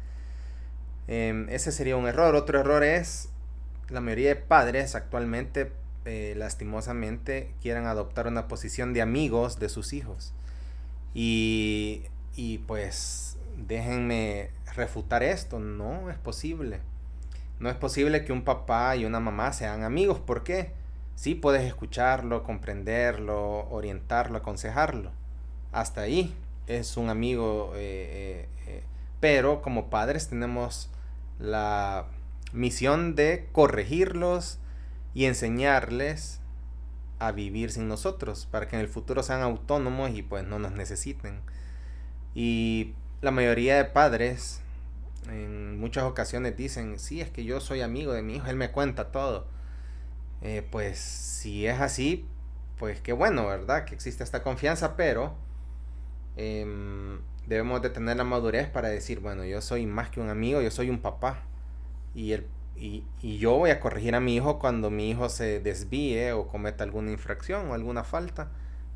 Em, 1.07 1.49
ese 1.51 1.73
sería 1.73 1.97
un 1.97 2.07
error. 2.07 2.35
Otro 2.35 2.59
error 2.59 2.83
es 2.83 3.29
la 3.91 4.01
mayoría 4.01 4.31
de 4.31 4.37
padres 4.37 4.95
actualmente 4.95 5.73
eh, 6.07 6.35
lastimosamente 6.37 7.55
quieran 7.63 7.87
adoptar 7.87 8.27
una 8.27 8.47
posición 8.47 8.93
de 8.93 9.03
amigos 9.03 9.59
de 9.59 9.69
sus 9.69 9.93
hijos. 9.93 10.33
Y, 11.15 12.05
y 12.35 12.59
pues 12.59 13.37
déjenme 13.57 14.51
refutar 14.75 15.23
esto, 15.23 15.61
no 15.61 16.11
es 16.11 16.19
posible. 16.19 16.81
No 17.61 17.71
es 17.71 17.77
posible 17.77 18.25
que 18.25 18.33
un 18.33 18.43
papá 18.43 18.97
y 18.97 19.05
una 19.05 19.21
mamá 19.21 19.53
sean 19.53 19.85
amigos. 19.85 20.19
¿Por 20.19 20.43
qué? 20.43 20.73
Sí 21.15 21.35
puedes 21.35 21.63
escucharlo, 21.63 22.43
comprenderlo, 22.43 23.69
orientarlo, 23.71 24.39
aconsejarlo. 24.39 25.13
Hasta 25.73 26.03
ahí 26.03 26.35
es 26.67 26.97
un 26.97 27.09
amigo. 27.09 27.73
Eh, 27.77 28.49
eh, 28.49 28.49
eh, 28.67 28.83
pero 29.21 29.63
como 29.63 29.91
padres 29.91 30.29
tenemos 30.29 30.91
la 31.39 32.07
misión 32.53 33.15
de 33.15 33.49
corregirlos 33.53 34.59
y 35.15 35.27
enseñarles 35.27 36.41
a 37.19 37.33
vivir 37.33 37.71
sin 37.71 37.89
nosotros 37.89 38.47
para 38.51 38.69
que 38.69 38.77
en 38.77 38.83
el 38.83 38.89
futuro 38.89 39.23
sean 39.23 39.43
autónomos 39.43 40.11
y 40.11 40.23
pues 40.23 40.45
no 40.45 40.59
nos 40.59 40.73
necesiten. 40.73 41.41
Y 42.35 42.95
la 43.23 43.31
mayoría 43.31 43.77
de 43.77 43.85
padres 43.85 44.61
en 45.29 45.79
muchas 45.79 46.05
ocasiones 46.05 46.57
dicen, 46.57 46.99
sí, 46.99 47.21
es 47.21 47.31
que 47.31 47.45
yo 47.45 47.61
soy 47.61 47.81
amigo 47.81 48.13
de 48.13 48.23
mi 48.23 48.37
hijo, 48.37 48.47
él 48.49 48.57
me 48.57 48.71
cuenta 48.71 49.11
todo. 49.11 49.47
Eh, 50.43 50.67
pues 50.71 50.99
si 50.99 51.67
es 51.67 51.81
así, 51.81 52.27
pues 52.79 53.01
qué 53.01 53.13
bueno, 53.13 53.47
¿verdad? 53.47 53.85
Que 53.85 53.95
existe 53.95 54.23
esta 54.25 54.43
confianza, 54.43 54.97
pero 54.97 55.35
em, 56.37 57.21
debemos 57.47 57.83
de 57.83 57.91
tener 57.91 58.17
la 58.17 58.25
madurez 58.25 58.69
para 58.69 58.89
decir, 58.89 59.21
bueno, 59.21 59.45
yo 59.45 59.61
soy 59.61 59.87
más 59.87 60.11
que 60.11 60.21
un 60.21 60.29
amigo, 60.29 60.61
yo 60.61 60.71
soy 60.71 60.91
un 60.91 61.01
papá. 61.01 61.43
Y, 62.15 62.33
el, 62.33 62.47
y, 62.77 63.05
y 63.23 63.39
yo 63.39 63.53
voy 63.57 63.71
a 63.71 63.81
corregir 63.81 64.15
a 64.15 64.21
mi 64.21 64.37
hijo 64.37 64.59
cuando 64.59 64.91
mi 64.91 65.11
hijo 65.11 65.29
se 65.29 65.61
desvíe 65.61 66.33
o 66.33 66.47
cometa 66.49 66.85
alguna 66.85 67.11
infracción 67.11 67.71
o 67.71 67.75
alguna 67.75 68.05
falta. 68.05 68.51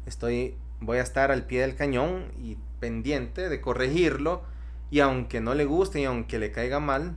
Estoy, 0.06 0.56
voy 0.80 0.98
a 0.98 1.02
estar 1.02 1.30
al 1.30 1.44
pie 1.46 1.62
del 1.62 1.76
cañón 1.76 2.32
y 2.38 2.58
pendiente 2.80 3.48
de 3.48 3.60
corregirlo 3.60 4.42
y 4.90 5.00
aunque 5.00 5.40
no 5.40 5.54
le 5.54 5.64
guste 5.64 6.00
y 6.00 6.04
aunque 6.04 6.38
le 6.38 6.52
caiga 6.52 6.80
mal, 6.80 7.16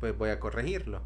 pues 0.00 0.16
voy 0.16 0.30
a 0.30 0.40
corregirlo. 0.40 1.00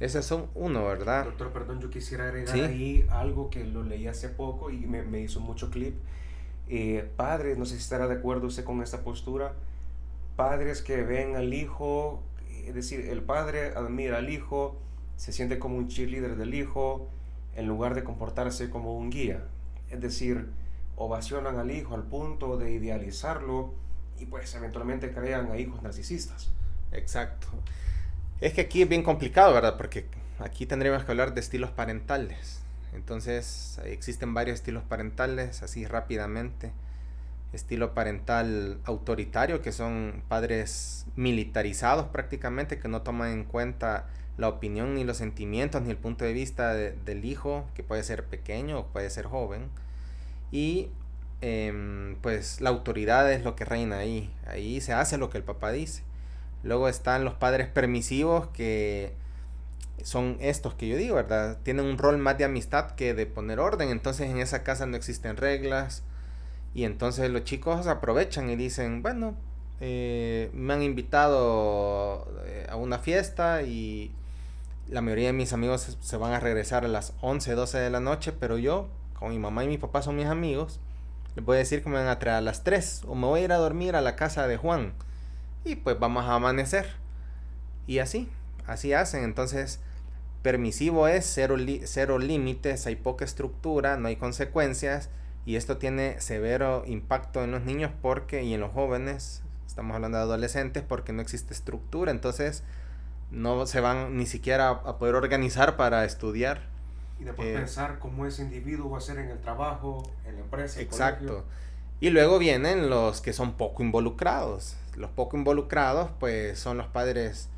Ese 0.00 0.18
es 0.18 0.34
uno, 0.54 0.84
¿verdad? 0.84 1.26
Doctor, 1.26 1.52
perdón, 1.52 1.80
yo 1.80 1.88
quisiera 1.88 2.24
agregar 2.24 2.54
ahí 2.56 3.06
algo 3.10 3.50
que 3.50 3.64
lo 3.64 3.84
leí 3.84 4.08
hace 4.08 4.28
poco 4.28 4.70
y 4.70 4.78
me, 4.78 5.02
me 5.02 5.20
hizo 5.20 5.40
mucho 5.40 5.70
clip. 5.70 5.94
Eh, 6.68 7.08
padres, 7.16 7.56
no 7.56 7.64
sé 7.64 7.74
si 7.74 7.82
estará 7.82 8.08
de 8.08 8.14
acuerdo 8.14 8.48
usted 8.48 8.64
con 8.64 8.82
esta 8.82 9.04
postura. 9.04 9.54
Padres 10.34 10.82
que 10.82 11.02
ven 11.02 11.36
al 11.36 11.54
hijo, 11.54 12.22
es 12.66 12.74
decir, 12.74 13.00
el 13.10 13.22
padre 13.22 13.74
admira 13.76 14.18
al 14.18 14.28
hijo, 14.28 14.76
se 15.16 15.32
siente 15.32 15.58
como 15.58 15.76
un 15.76 15.88
cheerleader 15.88 16.36
del 16.36 16.54
hijo, 16.54 17.08
en 17.54 17.68
lugar 17.68 17.94
de 17.94 18.02
comportarse 18.02 18.70
como 18.70 18.96
un 18.96 19.10
guía. 19.10 19.44
Es 19.90 20.00
decir, 20.00 20.48
ovacionan 20.96 21.58
al 21.58 21.70
hijo 21.70 21.94
al 21.94 22.04
punto 22.04 22.56
de 22.56 22.72
idealizarlo 22.72 23.74
y 24.18 24.26
pues 24.26 24.54
eventualmente 24.54 25.12
crean 25.12 25.50
a 25.50 25.56
hijos 25.56 25.82
narcisistas. 25.82 26.50
Exacto. 26.92 27.48
Es 28.40 28.52
que 28.52 28.62
aquí 28.62 28.82
es 28.82 28.88
bien 28.88 29.02
complicado, 29.02 29.54
¿verdad? 29.54 29.76
Porque 29.76 30.06
aquí 30.38 30.66
tendríamos 30.66 31.04
que 31.04 31.10
hablar 31.10 31.34
de 31.34 31.40
estilos 31.40 31.70
parentales. 31.70 32.60
Entonces, 32.92 33.80
existen 33.84 34.34
varios 34.34 34.56
estilos 34.56 34.82
parentales, 34.82 35.62
así 35.62 35.86
rápidamente. 35.86 36.72
Estilo 37.52 37.94
parental 37.94 38.80
autoritario, 38.84 39.60
que 39.60 39.72
son 39.72 40.22
padres 40.28 41.06
militarizados 41.16 42.06
prácticamente, 42.08 42.78
que 42.78 42.88
no 42.88 43.02
toman 43.02 43.30
en 43.30 43.44
cuenta 43.44 44.08
la 44.38 44.48
opinión 44.48 44.94
ni 44.94 45.04
los 45.04 45.18
sentimientos 45.18 45.82
ni 45.82 45.90
el 45.90 45.98
punto 45.98 46.24
de 46.24 46.32
vista 46.32 46.74
del 46.74 47.24
hijo, 47.24 47.66
que 47.74 47.82
puede 47.82 48.02
ser 48.02 48.24
pequeño 48.24 48.78
o 48.80 48.86
puede 48.86 49.10
ser 49.10 49.26
joven. 49.26 49.68
Y 50.50 50.90
Em, 51.42 52.14
pues 52.22 52.60
la 52.60 52.70
autoridad 52.70 53.30
es 53.32 53.42
lo 53.42 53.56
que 53.56 53.64
reina 53.64 53.98
ahí. 53.98 54.30
Ahí 54.46 54.80
se 54.80 54.92
hace 54.92 55.18
lo 55.18 55.28
que 55.28 55.38
el 55.38 55.44
papá 55.44 55.72
dice. 55.72 56.04
Luego 56.62 56.88
están 56.88 57.24
los 57.24 57.34
padres 57.34 57.66
permisivos 57.68 58.46
que 58.48 59.12
son 60.04 60.36
estos 60.40 60.74
que 60.74 60.88
yo 60.88 60.96
digo, 60.96 61.16
¿verdad? 61.16 61.58
Tienen 61.64 61.84
un 61.86 61.98
rol 61.98 62.18
más 62.18 62.38
de 62.38 62.44
amistad 62.44 62.92
que 62.92 63.14
de 63.14 63.26
poner 63.26 63.58
orden. 63.58 63.90
Entonces 63.90 64.30
en 64.30 64.38
esa 64.38 64.62
casa 64.62 64.86
no 64.86 64.96
existen 64.96 65.36
reglas. 65.36 66.04
Y 66.74 66.84
entonces 66.84 67.28
los 67.30 67.44
chicos 67.44 67.88
aprovechan 67.88 68.48
y 68.48 68.56
dicen, 68.56 69.02
bueno, 69.02 69.34
eh, 69.80 70.48
me 70.54 70.74
han 70.74 70.82
invitado 70.82 72.26
eh, 72.46 72.66
a 72.70 72.76
una 72.76 72.98
fiesta 73.00 73.62
y 73.62 74.12
la 74.88 75.00
mayoría 75.00 75.28
de 75.28 75.32
mis 75.32 75.52
amigos 75.52 75.98
se 76.00 76.16
van 76.16 76.32
a 76.32 76.40
regresar 76.40 76.84
a 76.84 76.88
las 76.88 77.14
11, 77.20 77.54
12 77.54 77.78
de 77.78 77.90
la 77.90 78.00
noche, 78.00 78.32
pero 78.32 78.58
yo, 78.58 78.88
como 79.14 79.32
mi 79.32 79.40
mamá 79.40 79.64
y 79.64 79.68
mi 79.68 79.78
papá 79.78 80.02
son 80.02 80.16
mis 80.16 80.26
amigos, 80.26 80.80
les 81.34 81.44
voy 81.44 81.56
a 81.56 81.58
decir 81.58 81.82
que 81.82 81.88
me 81.88 81.96
van 81.96 82.08
a 82.08 82.18
traer 82.18 82.38
a 82.38 82.40
las 82.40 82.64
3 82.64 83.02
o 83.06 83.14
me 83.14 83.26
voy 83.26 83.40
a 83.40 83.44
ir 83.44 83.52
a 83.52 83.56
dormir 83.56 83.96
a 83.96 84.00
la 84.00 84.16
casa 84.16 84.46
de 84.46 84.56
Juan. 84.56 84.92
Y 85.64 85.76
pues 85.76 85.98
vamos 85.98 86.24
a 86.24 86.34
amanecer. 86.34 86.86
Y 87.86 87.98
así, 87.98 88.28
así 88.66 88.92
hacen. 88.92 89.24
Entonces, 89.24 89.80
permisivo 90.42 91.08
es 91.08 91.24
cero, 91.26 91.56
cero 91.84 92.18
límites, 92.18 92.86
hay 92.86 92.96
poca 92.96 93.24
estructura, 93.24 93.96
no 93.96 94.08
hay 94.08 94.16
consecuencias. 94.16 95.10
Y 95.46 95.56
esto 95.56 95.78
tiene 95.78 96.20
severo 96.20 96.84
impacto 96.86 97.42
en 97.42 97.50
los 97.50 97.62
niños 97.62 97.90
porque 98.00 98.44
y 98.44 98.54
en 98.54 98.60
los 98.60 98.72
jóvenes 98.72 99.42
Estamos 99.72 99.94
hablando 99.94 100.18
de 100.18 100.24
adolescentes 100.24 100.82
porque 100.86 101.14
no 101.14 101.22
existe 101.22 101.54
estructura, 101.54 102.10
entonces 102.10 102.62
no 103.30 103.64
se 103.64 103.80
van 103.80 104.18
ni 104.18 104.26
siquiera 104.26 104.68
a 104.68 104.98
poder 104.98 105.14
organizar 105.14 105.78
para 105.78 106.04
estudiar. 106.04 106.60
Y 107.22 107.24
después 107.24 107.48
eh, 107.48 107.54
pensar 107.54 108.00
cómo 108.00 108.26
ese 108.26 108.42
individuo 108.42 108.90
va 108.90 108.98
a 108.98 109.00
ser 109.00 109.18
en 109.18 109.28
el 109.28 109.38
trabajo, 109.40 110.02
en 110.26 110.34
la 110.34 110.40
empresa. 110.40 110.80
exacto. 110.80 111.44
Y 112.00 112.10
luego 112.10 112.40
vienen 112.40 112.90
los 112.90 113.20
que 113.20 113.32
son 113.32 113.52
poco 113.52 113.84
involucrados. 113.84 114.74
Los 114.96 115.10
poco 115.10 115.36
involucrados, 115.36 116.10
pues 116.18 116.58
son 116.58 116.76
los 116.76 116.88
padres 116.88 117.48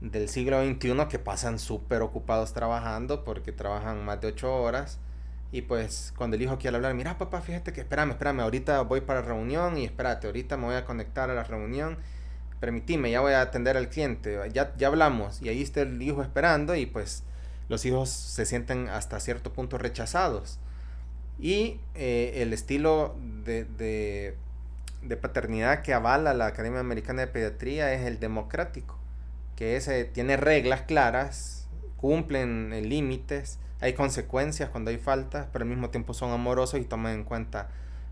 del 0.00 0.28
siglo 0.28 0.60
XXI 0.64 1.06
que 1.08 1.20
pasan 1.20 1.60
súper 1.60 2.02
ocupados 2.02 2.52
trabajando 2.52 3.22
porque 3.22 3.52
trabajan 3.52 4.04
más 4.04 4.20
de 4.20 4.26
ocho 4.26 4.52
horas. 4.52 4.98
Y 5.52 5.62
pues 5.62 6.12
cuando 6.16 6.34
el 6.34 6.42
hijo 6.42 6.58
quiere 6.58 6.76
hablar, 6.76 6.92
mira 6.94 7.16
papá, 7.16 7.40
fíjate 7.40 7.72
que 7.72 7.82
espérame, 7.82 8.10
espérame, 8.10 8.40
ahorita 8.40 8.80
voy 8.82 9.00
para 9.00 9.20
la 9.20 9.26
reunión 9.26 9.78
y 9.78 9.84
espérate, 9.84 10.26
ahorita 10.26 10.56
me 10.56 10.64
voy 10.64 10.74
a 10.74 10.84
conectar 10.84 11.30
a 11.30 11.34
la 11.34 11.44
reunión 11.44 11.96
permitime, 12.64 13.10
ya 13.10 13.20
voy 13.20 13.34
a 13.34 13.42
atender 13.42 13.76
al 13.76 13.90
cliente, 13.90 14.40
ya, 14.52 14.74
ya 14.78 14.86
hablamos, 14.86 15.42
y 15.42 15.50
ahí 15.50 15.60
está 15.60 15.82
el 15.82 16.00
hijo 16.00 16.22
esperando 16.22 16.74
y 16.74 16.86
pues 16.86 17.22
los 17.68 17.84
hijos 17.84 18.10
se 18.10 18.46
sienten 18.46 18.88
hasta 18.88 19.20
cierto 19.20 19.52
punto 19.52 19.78
rechazados. 19.78 20.58
Y 21.38 21.80
eh, 21.94 22.34
el 22.36 22.52
estilo 22.52 23.16
de, 23.44 23.64
de, 25.02 25.16
paternidad 25.16 25.82
que 25.82 25.92
avala 25.92 26.34
la 26.34 26.46
Academia 26.46 26.80
Americana 26.80 27.22
de 27.22 27.28
Pediatría 27.28 27.92
es 27.92 28.06
el 28.06 28.20
democrático, 28.20 28.98
que 29.56 29.76
ese 29.76 30.04
tiene 30.04 30.36
reglas 30.36 30.82
claras, 30.82 31.68
cumplen 31.96 32.72
eh, 32.72 32.82
límites, 32.82 33.58
hay 33.80 33.94
consecuencias 33.94 34.70
cuando 34.70 34.90
hay 34.90 34.98
faltas, 34.98 35.48
pero 35.52 35.64
al 35.64 35.68
mismo 35.68 35.90
tiempo 35.90 36.14
son 36.14 36.30
amorosos 36.32 36.80
y 36.80 36.84
toman 36.84 37.14
en 37.14 37.24
cuenta 37.24 37.68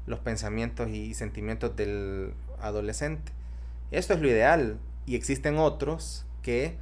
los 0.07 0.19
pensamientos 0.19 0.89
y 0.89 1.15
sentimientos 1.15 1.77
del 1.77 2.35
adolescente. 2.61 3.33
Esto 3.91 4.15
es 4.15 4.21
lo 4.21 4.29
ideal 4.29 4.79
y 5.07 5.17
existen 5.17 5.59
otros 5.59 6.27
que 6.43 6.77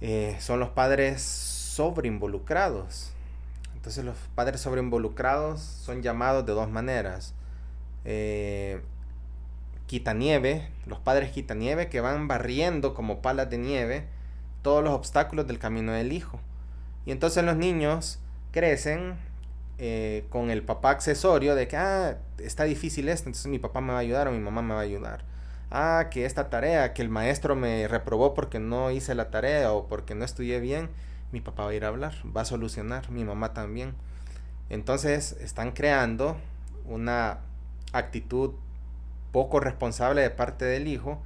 eh, 0.00 0.36
son 0.40 0.60
los 0.60 0.70
padres 0.70 1.59
sobreinvolucrados. 1.70 3.12
Entonces 3.74 4.04
los 4.04 4.16
padres 4.34 4.60
sobreinvolucrados 4.60 5.60
son 5.60 6.02
llamados 6.02 6.44
de 6.44 6.52
dos 6.52 6.68
maneras. 6.68 7.34
Eh, 8.04 8.80
quitanieve, 9.86 10.68
los 10.86 10.98
padres 10.98 11.30
quitanieve 11.30 11.88
que 11.88 12.00
van 12.00 12.28
barriendo 12.28 12.94
como 12.94 13.22
palas 13.22 13.50
de 13.50 13.58
nieve 13.58 14.06
todos 14.62 14.84
los 14.84 14.92
obstáculos 14.92 15.46
del 15.46 15.58
camino 15.58 15.92
del 15.92 16.12
hijo. 16.12 16.38
Y 17.06 17.12
entonces 17.12 17.44
los 17.44 17.56
niños 17.56 18.18
crecen 18.52 19.14
eh, 19.78 20.26
con 20.28 20.50
el 20.50 20.62
papá 20.62 20.90
accesorio 20.90 21.54
de 21.54 21.66
que, 21.66 21.76
ah, 21.76 22.18
está 22.38 22.64
difícil 22.64 23.08
esto, 23.08 23.28
entonces 23.28 23.50
mi 23.50 23.58
papá 23.58 23.80
me 23.80 23.92
va 23.92 23.98
a 23.98 24.02
ayudar 24.02 24.28
o 24.28 24.32
mi 24.32 24.38
mamá 24.38 24.60
me 24.60 24.74
va 24.74 24.80
a 24.80 24.84
ayudar 24.84 25.24
ah, 25.70 26.08
que 26.10 26.26
esta 26.26 26.50
tarea, 26.50 26.92
que 26.92 27.02
el 27.02 27.08
maestro 27.08 27.56
me 27.56 27.88
reprobó 27.88 28.34
porque 28.34 28.58
no 28.58 28.90
hice 28.90 29.14
la 29.14 29.30
tarea 29.30 29.72
o 29.72 29.86
porque 29.86 30.14
no 30.14 30.24
estudié 30.24 30.60
bien, 30.60 30.90
mi 31.32 31.40
papá 31.40 31.64
va 31.64 31.70
a 31.70 31.74
ir 31.74 31.84
a 31.84 31.88
hablar, 31.88 32.14
va 32.36 32.42
a 32.42 32.44
solucionar, 32.44 33.10
mi 33.10 33.24
mamá 33.24 33.52
también. 33.52 33.94
Entonces 34.68 35.32
están 35.40 35.72
creando 35.72 36.36
una 36.84 37.38
actitud 37.92 38.52
poco 39.32 39.60
responsable 39.60 40.22
de 40.22 40.30
parte 40.30 40.64
del 40.64 40.88
hijo 40.88 41.22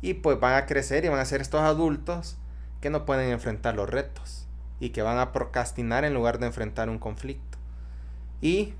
y 0.00 0.14
pues 0.14 0.38
van 0.38 0.54
a 0.54 0.66
crecer 0.66 1.04
y 1.04 1.08
van 1.08 1.18
a 1.18 1.24
ser 1.24 1.40
estos 1.40 1.60
adultos 1.60 2.36
que 2.80 2.90
no 2.90 3.04
pueden 3.04 3.30
enfrentar 3.30 3.74
los 3.74 3.88
retos 3.88 4.46
y 4.80 4.90
que 4.90 5.02
van 5.02 5.18
a 5.18 5.32
procrastinar 5.32 6.04
en 6.04 6.14
lugar 6.14 6.38
de 6.38 6.46
enfrentar 6.46 6.88
un 6.88 6.98
conflicto. 6.98 7.58
Y 8.40 8.74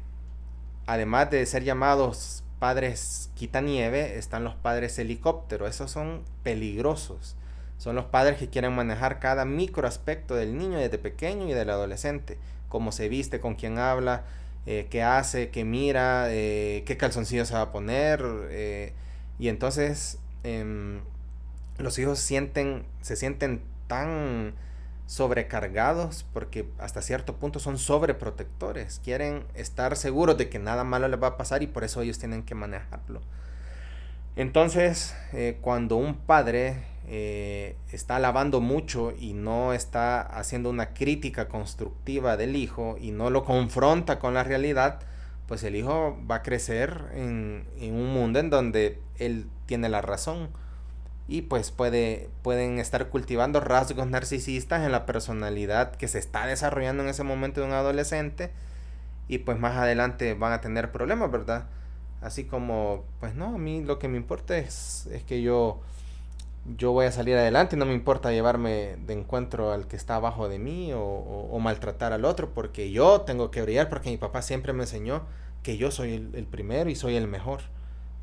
además 0.86 1.30
de 1.30 1.44
ser 1.46 1.64
llamados 1.64 2.44
padres 2.58 3.30
quitanieve 3.34 4.18
están 4.18 4.44
los 4.44 4.54
padres 4.54 4.98
helicóptero. 4.98 5.66
Esos 5.66 5.90
son 5.90 6.22
peligrosos. 6.42 7.36
Son 7.78 7.94
los 7.94 8.06
padres 8.06 8.38
que 8.38 8.48
quieren 8.48 8.74
manejar 8.74 9.20
cada 9.20 9.44
micro 9.44 9.86
aspecto 9.86 10.34
del 10.34 10.58
niño 10.58 10.78
desde 10.78 10.98
pequeño 10.98 11.48
y 11.48 11.52
del 11.52 11.70
adolescente. 11.70 12.36
Cómo 12.68 12.90
se 12.90 13.08
viste, 13.08 13.38
con 13.38 13.54
quién 13.54 13.78
habla, 13.78 14.24
eh, 14.66 14.88
qué 14.90 15.02
hace, 15.04 15.50
qué 15.50 15.64
mira, 15.64 16.26
eh, 16.28 16.82
qué 16.86 16.96
calzoncillo 16.96 17.46
se 17.46 17.54
va 17.54 17.62
a 17.62 17.72
poner. 17.72 18.20
Eh, 18.50 18.92
y 19.38 19.48
entonces 19.48 20.18
em, 20.42 21.00
los 21.78 21.98
hijos 22.00 22.18
sienten, 22.18 22.84
se 23.00 23.14
sienten 23.14 23.62
tan 23.86 24.54
sobrecargados 25.06 26.26
porque 26.34 26.68
hasta 26.78 27.00
cierto 27.00 27.36
punto 27.36 27.60
son 27.60 27.78
sobreprotectores. 27.78 29.00
Quieren 29.04 29.44
estar 29.54 29.96
seguros 29.96 30.36
de 30.36 30.48
que 30.48 30.58
nada 30.58 30.82
malo 30.82 31.06
les 31.06 31.22
va 31.22 31.28
a 31.28 31.36
pasar 31.36 31.62
y 31.62 31.68
por 31.68 31.84
eso 31.84 32.02
ellos 32.02 32.18
tienen 32.18 32.42
que 32.42 32.56
manejarlo. 32.56 33.20
Entonces, 34.36 35.14
cuando 35.62 35.96
un 35.96 36.14
padre 36.14 36.76
eh, 37.08 37.76
está 37.90 38.16
alabando 38.16 38.60
mucho 38.60 39.12
y 39.18 39.32
no 39.32 39.72
está 39.72 40.20
haciendo 40.20 40.70
una 40.70 40.94
crítica 40.94 41.48
constructiva 41.48 42.36
del 42.36 42.56
hijo 42.56 42.96
y 43.00 43.10
no 43.10 43.30
lo 43.30 43.44
confronta 43.44 44.18
con 44.18 44.34
la 44.34 44.44
realidad, 44.44 45.00
pues 45.46 45.64
el 45.64 45.76
hijo 45.76 46.18
va 46.30 46.36
a 46.36 46.42
crecer 46.42 47.04
en, 47.14 47.66
en 47.78 47.94
un 47.94 48.12
mundo 48.12 48.38
en 48.38 48.50
donde 48.50 49.00
él 49.18 49.46
tiene 49.66 49.88
la 49.88 50.02
razón 50.02 50.50
y 51.28 51.42
pues 51.42 51.70
puede, 51.70 52.30
pueden 52.42 52.78
estar 52.78 53.08
cultivando 53.08 53.60
rasgos 53.60 54.06
narcisistas 54.06 54.84
en 54.84 54.92
la 54.92 55.04
personalidad 55.04 55.92
que 55.92 56.08
se 56.08 56.18
está 56.18 56.46
desarrollando 56.46 57.02
en 57.02 57.10
ese 57.10 57.22
momento 57.22 57.60
de 57.60 57.66
un 57.66 57.74
adolescente 57.74 58.50
y 59.28 59.38
pues 59.38 59.58
más 59.58 59.76
adelante 59.76 60.32
van 60.34 60.52
a 60.52 60.62
tener 60.62 60.90
problemas, 60.90 61.30
¿verdad? 61.30 61.66
Así 62.22 62.44
como, 62.44 63.04
pues 63.20 63.34
no, 63.34 63.54
a 63.54 63.58
mí 63.58 63.84
lo 63.84 63.98
que 63.98 64.08
me 64.08 64.16
importa 64.16 64.56
es, 64.56 65.06
es 65.12 65.22
que 65.22 65.42
yo, 65.42 65.80
yo 66.76 66.92
voy 66.92 67.06
a 67.06 67.12
salir 67.12 67.36
adelante, 67.36 67.76
no 67.76 67.86
me 67.86 67.94
importa 67.94 68.30
llevarme 68.30 68.96
de 69.06 69.14
encuentro 69.14 69.72
al 69.72 69.86
que 69.86 69.96
está 69.96 70.16
abajo 70.16 70.48
de 70.48 70.58
mí 70.58 70.92
o, 70.92 71.00
o, 71.00 71.58
maltratar 71.60 72.12
al 72.12 72.24
otro, 72.24 72.52
porque 72.52 72.90
yo 72.90 73.22
tengo 73.22 73.50
que 73.50 73.62
brillar, 73.62 73.88
porque 73.88 74.10
mi 74.10 74.18
papá 74.18 74.42
siempre 74.42 74.72
me 74.72 74.82
enseñó 74.82 75.22
que 75.62 75.76
yo 75.76 75.90
soy 75.90 76.30
el 76.34 76.46
primero 76.46 76.90
y 76.90 76.94
soy 76.94 77.16
el 77.16 77.26
mejor. 77.26 77.60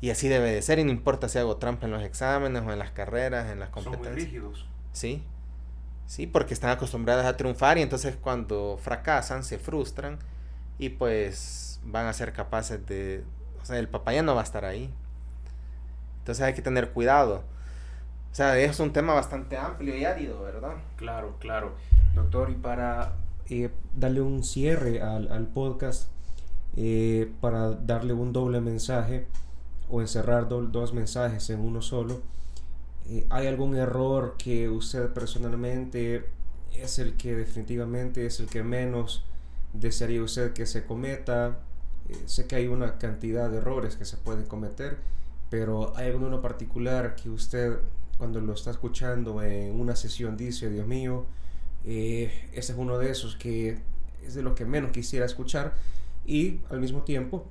Y 0.00 0.10
así 0.10 0.28
debe 0.28 0.52
de 0.52 0.62
ser, 0.62 0.78
y 0.78 0.84
no 0.84 0.90
importa 0.90 1.28
si 1.28 1.38
hago 1.38 1.56
trampa 1.56 1.86
en 1.86 1.92
los 1.92 2.02
exámenes 2.02 2.62
o 2.62 2.72
en 2.72 2.78
las 2.78 2.90
carreras, 2.90 3.50
en 3.50 3.60
las 3.60 3.70
competencias. 3.70 4.04
Son 4.04 4.14
muy 4.14 4.24
rígidos. 4.24 4.66
Sí, 4.92 5.24
sí, 6.06 6.26
porque 6.26 6.54
están 6.54 6.70
acostumbradas 6.70 7.26
a 7.26 7.36
triunfar 7.36 7.78
y 7.78 7.82
entonces 7.82 8.16
cuando 8.16 8.78
fracasan 8.80 9.42
se 9.42 9.58
frustran 9.58 10.18
y 10.78 10.90
pues 10.90 11.80
van 11.84 12.06
a 12.06 12.12
ser 12.12 12.32
capaces 12.32 12.84
de... 12.86 13.24
O 13.62 13.64
sea, 13.64 13.78
el 13.78 13.88
papá 13.88 14.12
ya 14.12 14.22
no 14.22 14.34
va 14.34 14.42
a 14.42 14.44
estar 14.44 14.64
ahí. 14.64 14.92
Entonces 16.18 16.44
hay 16.44 16.54
que 16.54 16.62
tener 16.62 16.90
cuidado. 16.90 17.44
O 18.36 18.38
sea, 18.38 18.58
es 18.58 18.80
un 18.80 18.92
tema 18.92 19.14
bastante 19.14 19.56
amplio 19.56 19.96
y 19.96 20.04
árido, 20.04 20.42
¿verdad? 20.42 20.74
Claro, 20.96 21.36
claro. 21.38 21.72
Doctor, 22.14 22.50
y 22.50 22.54
para 22.54 23.14
eh, 23.48 23.70
darle 23.94 24.20
un 24.20 24.44
cierre 24.44 25.00
al, 25.00 25.32
al 25.32 25.46
podcast, 25.46 26.10
eh, 26.76 27.32
para 27.40 27.70
darle 27.70 28.12
un 28.12 28.34
doble 28.34 28.60
mensaje, 28.60 29.26
o 29.88 30.02
encerrar 30.02 30.50
dos 30.50 30.92
mensajes 30.92 31.48
en 31.48 31.60
uno 31.60 31.80
solo. 31.80 32.20
Eh, 33.06 33.26
¿Hay 33.30 33.46
algún 33.46 33.74
error 33.74 34.34
que 34.36 34.68
usted 34.68 35.14
personalmente 35.14 36.26
es 36.74 36.98
el 36.98 37.16
que 37.16 37.34
definitivamente 37.34 38.26
es 38.26 38.38
el 38.38 38.48
que 38.48 38.62
menos 38.62 39.24
desearía 39.72 40.22
usted 40.22 40.52
que 40.52 40.66
se 40.66 40.84
cometa? 40.84 41.60
Eh, 42.10 42.24
sé 42.26 42.46
que 42.46 42.56
hay 42.56 42.66
una 42.66 42.98
cantidad 42.98 43.48
de 43.48 43.56
errores 43.56 43.96
que 43.96 44.04
se 44.04 44.18
pueden 44.18 44.44
cometer, 44.44 44.98
pero 45.48 45.96
¿hay 45.96 46.10
alguno 46.10 46.42
particular 46.42 47.14
que 47.14 47.30
usted 47.30 47.78
cuando 48.18 48.40
lo 48.40 48.54
está 48.54 48.70
escuchando 48.70 49.42
en 49.42 49.78
una 49.78 49.96
sesión 49.96 50.36
dice, 50.36 50.70
Dios 50.70 50.86
mío, 50.86 51.26
eh, 51.84 52.48
ese 52.52 52.72
es 52.72 52.78
uno 52.78 52.98
de 52.98 53.10
esos 53.10 53.36
que 53.36 53.78
es 54.24 54.34
de 54.34 54.42
lo 54.42 54.54
que 54.54 54.64
menos 54.64 54.90
quisiera 54.90 55.26
escuchar 55.26 55.74
y 56.24 56.60
al 56.70 56.80
mismo 56.80 57.02
tiempo 57.02 57.46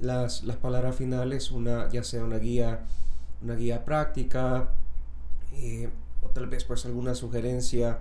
las, 0.00 0.44
las 0.44 0.56
palabras 0.56 0.96
finales, 0.96 1.50
una, 1.50 1.88
ya 1.90 2.02
sea 2.02 2.24
una 2.24 2.38
guía, 2.38 2.84
una 3.42 3.54
guía 3.54 3.84
práctica, 3.84 4.70
eh, 5.52 5.90
o 6.22 6.28
tal 6.28 6.46
vez 6.46 6.64
pues 6.64 6.84
alguna 6.86 7.14
sugerencia 7.14 8.00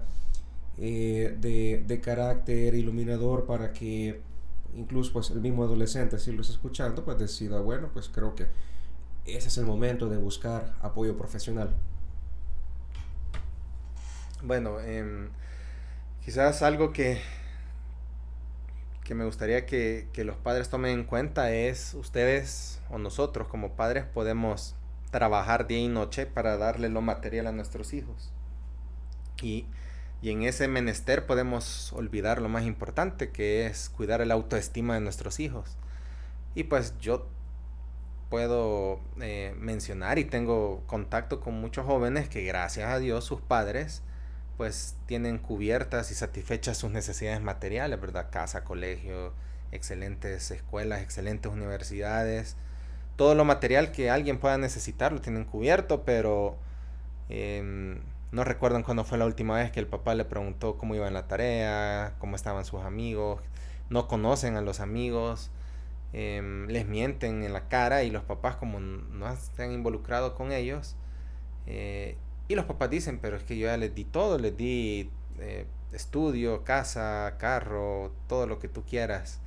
eh, 0.78 1.38
de, 1.39 1.84
de, 1.86 2.02
carácter 2.02 2.73
iluminador 2.73 3.45
para 3.45 3.73
que 3.73 4.21
incluso 4.76 5.13
pues 5.13 5.30
el 5.30 5.39
mismo 5.39 5.63
adolescente 5.63 6.17
si 6.17 6.32
lo 6.32 6.41
está 6.41 6.54
escuchando 6.54 7.06
pues 7.06 7.19
decida 7.19 7.62
bueno 7.62 7.89
pues 7.93 8.10
creo 8.10 8.34
que 8.34 8.47
ese 9.26 9.49
es 9.49 9.58
el 9.60 9.67
momento 9.67 10.10
de 10.10 10.17
buscar 10.17 10.73
apoyo 10.82 11.15
profesional 11.15 11.76
bueno 14.43 14.79
em, 14.82 15.29
quizás 16.23 16.62
algo 16.62 16.93
que 16.93 17.21
que 19.03 19.15
me 19.15 19.25
gustaría 19.25 19.65
que, 19.65 20.08
los 20.17 20.38
padres 20.38 20.69
tomen 20.69 20.99
en 20.99 21.03
cuenta 21.03 21.51
es 21.51 21.93
ustedes 21.93 22.82
o 22.89 22.97
nosotros 22.97 23.47
como 23.47 23.73
padres 23.73 24.06
podemos 24.06 24.75
trabajar 25.12 25.67
día 25.67 25.79
y 25.79 25.88
noche 25.88 26.25
para 26.25 26.58
darle 26.58 26.89
lo 26.89 27.01
material 27.01 27.47
a 27.47 27.51
nuestros 27.51 27.93
hijos. 27.93 28.32
Y, 29.41 29.65
y 30.21 30.32
en 30.32 30.43
ese 30.43 30.67
menester 30.67 31.25
podemos 31.25 31.91
olvidar 31.93 32.41
lo 32.41 32.49
más 32.49 32.63
importante 32.63 33.29
que 33.32 33.65
es 33.65 33.89
cuidar 33.89 34.21
el 34.21 34.32
autoestima 34.32 34.93
de 34.93 35.01
nuestros 35.01 35.39
hijos. 35.39 35.77
Y 36.56 36.63
pues 36.63 36.97
yo 36.99 37.27
puedo 38.29 39.01
eh, 39.19 39.53
mencionar 39.60 40.17
y 40.17 40.25
tengo 40.25 40.82
contacto 40.88 41.41
con 41.41 41.60
muchos 41.60 41.86
jóvenes 41.86 42.29
que 42.29 42.43
gracias 42.43 42.89
a 42.89 42.99
Dios 42.99 43.25
sus 43.25 43.41
padres 43.41 44.01
pues 44.58 44.96
tienen 45.08 45.39
cubiertas 45.39 46.12
y 46.12 46.16
satisfechas 46.16 46.78
sus 46.78 46.92
necesidades 46.92 47.42
materiales, 47.42 48.00
¿verdad? 48.00 48.28
Casa, 48.32 48.63
colegio, 48.63 49.34
excelentes 49.72 50.52
escuelas, 50.52 51.02
excelentes 51.02 51.52
universidades. 51.52 52.56
Todo 53.16 53.36
lo 53.36 53.46
material 53.46 53.92
que 53.92 54.10
alguien 54.10 54.39
pueda 54.39 54.58
necesitar 54.58 55.12
lo 55.12 55.22
tienen 55.22 55.46
cubierto, 55.46 56.04
pero 56.04 56.58
em, 57.30 58.00
no 58.32 58.44
recuerdan 58.44 58.84
cuándo 58.84 59.04
fue 59.04 59.18
la 59.18 59.26
última 59.26 59.56
vez 59.58 59.72
que 59.72 59.80
el 59.80 59.88
papá 59.88 60.16
le 60.16 60.26
preguntó 60.26 60.78
cómo 60.78 60.96
iba 60.96 61.08
en 61.08 61.13
la 61.13 61.28
tarea, 61.28 62.16
cómo 62.20 62.36
estaban 62.36 62.66
sus 62.66 62.82
amigos, 62.82 63.42
no 63.89 64.08
conocen 64.08 64.56
a 64.58 64.62
los 64.62 64.80
amigos, 64.80 65.52
em, 66.13 66.68
les 66.68 66.88
mienten 66.88 67.44
en 67.44 67.54
la 67.54 67.68
cara 67.70 68.04
y 68.04 68.12
los 68.12 68.24
papás 68.24 68.56
como 68.56 68.80
no 68.80 69.36
se 69.36 69.63
han 69.63 69.72
involucrado 69.72 70.36
con 70.36 70.52
ellos, 70.52 70.96
eh, 71.68 72.18
y 72.47 72.56
los 72.56 72.65
papás 72.65 72.89
dicen, 72.89 73.19
pero 73.21 73.38
es 73.38 73.43
que 73.43 73.58
yo 73.58 73.67
ya 73.67 73.77
les 73.77 73.95
di 73.95 74.03
todo, 74.03 74.38
les 74.38 74.56
di 74.58 75.10
eh, 75.39 75.65
estudio, 75.93 76.63
casa, 76.63 77.36
carro, 77.38 78.12
todo 78.27 78.47
lo 78.47 78.60
que 78.60 78.67
tú 78.67 78.84
quieras. 78.84 79.39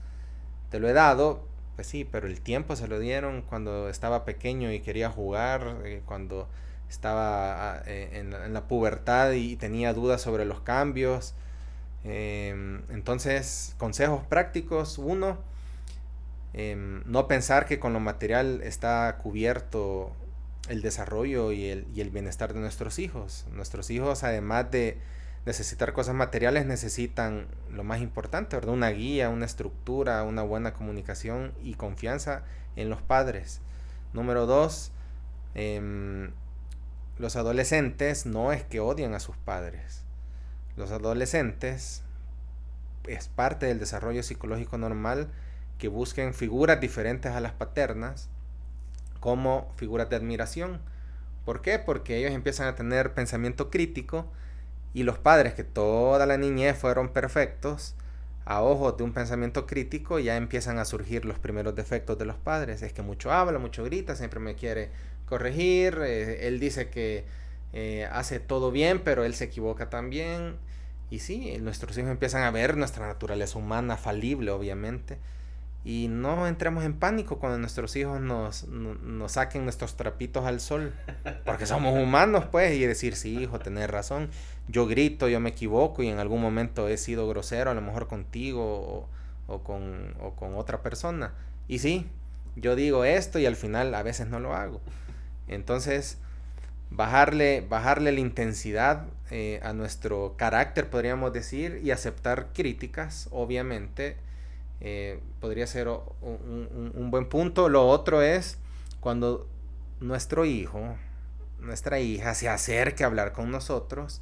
Te 0.70 0.80
lo 0.80 0.88
he 0.88 0.92
dado, 0.92 1.46
pues 1.74 1.86
sí, 1.86 2.04
pero 2.04 2.26
el 2.26 2.40
tiempo 2.40 2.74
se 2.76 2.88
lo 2.88 2.98
dieron 2.98 3.42
cuando 3.42 3.88
estaba 3.88 4.24
pequeño 4.24 4.72
y 4.72 4.80
quería 4.80 5.10
jugar, 5.10 5.76
eh, 5.84 6.02
cuando 6.06 6.48
estaba 6.88 7.74
ah, 7.74 7.82
eh, 7.86 8.10
en, 8.14 8.54
la, 8.54 8.68
pubertad 8.68 9.32
y 9.32 9.56
tenía 9.56 9.92
dudas 9.92 10.22
sobre 10.22 10.44
los 10.44 10.60
cambios. 10.60 11.34
Em, 12.04 12.82
entonces, 12.90 13.74
consejos 13.78 14.24
prácticos. 14.24 14.98
Uno, 14.98 15.38
em, 16.54 17.02
no 17.06 17.28
pensar 17.28 17.66
que 17.66 17.78
con 17.78 17.92
lo 17.92 18.00
material 18.00 18.62
está 18.62 19.18
cubierto 19.22 20.12
el 20.68 20.82
desarrollo 20.82 21.52
y 21.52 21.66
el, 21.66 21.86
y 21.94 22.00
el 22.00 22.10
bienestar 22.10 22.54
de 22.54 22.60
nuestros 22.60 22.98
hijos. 22.98 23.46
Nuestros 23.52 23.90
hijos, 23.90 24.24
además 24.24 24.70
de 24.70 24.98
necesitar 25.44 25.92
cosas 25.92 26.14
materiales, 26.14 26.66
necesitan 26.66 27.46
lo 27.70 27.84
más 27.84 28.00
importante, 28.00 28.56
¿verdad? 28.56 28.74
Una 28.74 28.90
guía, 28.90 29.28
una 29.28 29.46
estructura, 29.46 30.24
una 30.24 30.42
buena 30.42 30.74
comunicación 30.74 31.52
y 31.62 31.74
confianza 31.74 32.42
en 32.74 32.90
los 32.90 33.00
padres. 33.00 33.60
Número 34.12 34.46
dos, 34.46 34.90
em, 35.54 36.32
los 37.18 37.36
adolescentes 37.36 38.26
no 38.26 38.52
es 38.52 38.64
que 38.64 38.80
odian 38.80 39.14
a 39.14 39.20
sus 39.20 39.36
padres. 39.36 40.02
Los 40.76 40.90
adolescentes 40.90 42.02
es 43.06 43.28
parte 43.28 43.66
del 43.66 43.78
desarrollo 43.78 44.22
psicológico 44.22 44.78
normal 44.78 45.28
que 45.78 45.88
busquen 45.88 46.34
figuras 46.34 46.80
diferentes 46.80 47.32
a 47.32 47.40
las 47.40 47.52
paternas 47.52 48.28
como 49.26 49.72
figuras 49.74 50.08
de 50.08 50.14
admiración. 50.14 50.78
¿Por 51.44 51.60
qué? 51.60 51.80
Porque 51.80 52.16
ellos 52.16 52.30
empiezan 52.30 52.68
a 52.68 52.76
tener 52.76 53.12
pensamiento 53.12 53.70
crítico 53.70 54.30
y 54.94 55.02
los 55.02 55.18
padres 55.18 55.52
que 55.54 55.64
toda 55.64 56.26
la 56.26 56.36
niñez 56.36 56.78
fueron 56.78 57.08
perfectos, 57.08 57.96
a 58.44 58.62
ojos 58.62 58.96
de 58.96 59.02
un 59.02 59.12
pensamiento 59.12 59.66
crítico 59.66 60.20
ya 60.20 60.36
empiezan 60.36 60.78
a 60.78 60.84
surgir 60.84 61.24
los 61.24 61.40
primeros 61.40 61.74
defectos 61.74 62.16
de 62.18 62.24
los 62.24 62.36
padres. 62.36 62.82
Es 62.82 62.92
que 62.92 63.02
mucho 63.02 63.32
habla, 63.32 63.58
mucho 63.58 63.82
grita, 63.82 64.14
siempre 64.14 64.38
me 64.38 64.54
quiere 64.54 64.90
corregir, 65.28 65.98
eh, 66.04 66.46
él 66.46 66.60
dice 66.60 66.88
que 66.88 67.24
eh, 67.72 68.08
hace 68.12 68.38
todo 68.38 68.70
bien, 68.70 69.00
pero 69.02 69.24
él 69.24 69.34
se 69.34 69.46
equivoca 69.46 69.90
también. 69.90 70.54
Y 71.10 71.18
sí, 71.18 71.58
nuestros 71.58 71.98
hijos 71.98 72.12
empiezan 72.12 72.44
a 72.44 72.52
ver 72.52 72.76
nuestra 72.76 73.08
naturaleza 73.08 73.58
humana 73.58 73.96
falible, 73.96 74.52
obviamente. 74.52 75.18
Y 75.86 76.08
no 76.08 76.48
entremos 76.48 76.84
en 76.84 76.94
pánico 76.94 77.38
cuando 77.38 77.60
nuestros 77.60 77.94
hijos 77.94 78.20
nos, 78.20 78.66
nos 78.66 79.30
saquen 79.30 79.62
nuestros 79.62 79.94
trapitos 79.94 80.44
al 80.44 80.58
sol. 80.58 80.92
Porque 81.44 81.64
somos 81.64 81.96
humanos, 82.02 82.46
pues, 82.50 82.74
y 82.74 82.84
decir, 82.84 83.14
sí, 83.14 83.42
hijo, 83.42 83.60
tenés 83.60 83.88
razón. 83.88 84.28
Yo 84.66 84.88
grito, 84.88 85.28
yo 85.28 85.38
me 85.38 85.50
equivoco 85.50 86.02
y 86.02 86.08
en 86.08 86.18
algún 86.18 86.42
momento 86.42 86.88
he 86.88 86.96
sido 86.96 87.28
grosero, 87.28 87.70
a 87.70 87.74
lo 87.74 87.82
mejor 87.82 88.08
contigo 88.08 89.08
o, 89.46 89.58
con, 89.60 90.16
o 90.20 90.34
con 90.34 90.56
otra 90.56 90.82
persona. 90.82 91.34
Y 91.68 91.78
sí, 91.78 92.08
yo 92.56 92.74
digo 92.74 93.04
esto 93.04 93.38
y 93.38 93.46
al 93.46 93.54
final 93.54 93.94
a 93.94 94.02
veces 94.02 94.26
no 94.26 94.40
lo 94.40 94.54
hago. 94.54 94.80
Entonces, 95.46 96.18
bajarle, 96.90 97.60
bajarle 97.60 98.10
la 98.10 98.18
intensidad 98.18 99.06
eh, 99.30 99.60
a 99.62 99.72
nuestro 99.72 100.34
carácter, 100.36 100.90
podríamos 100.90 101.32
decir, 101.32 101.80
y 101.84 101.92
aceptar 101.92 102.48
críticas, 102.52 103.28
obviamente 103.30 104.25
eh, 104.80 105.20
podría 105.40 105.66
ser 105.66 105.88
un, 105.88 107.10
buen 107.10 107.28
punto. 107.28 107.68
Lo 107.68 107.86
otro 107.88 108.22
es 108.22 108.58
cuando 109.00 109.46
nuestro 110.00 110.44
hijo, 110.44 110.96
nuestra 111.60 112.00
hija 112.00 112.34
se 112.34 112.48
acerque 112.48 113.04
a 113.04 113.06
hablar 113.06 113.32
con 113.32 113.50
nosotros, 113.50 114.20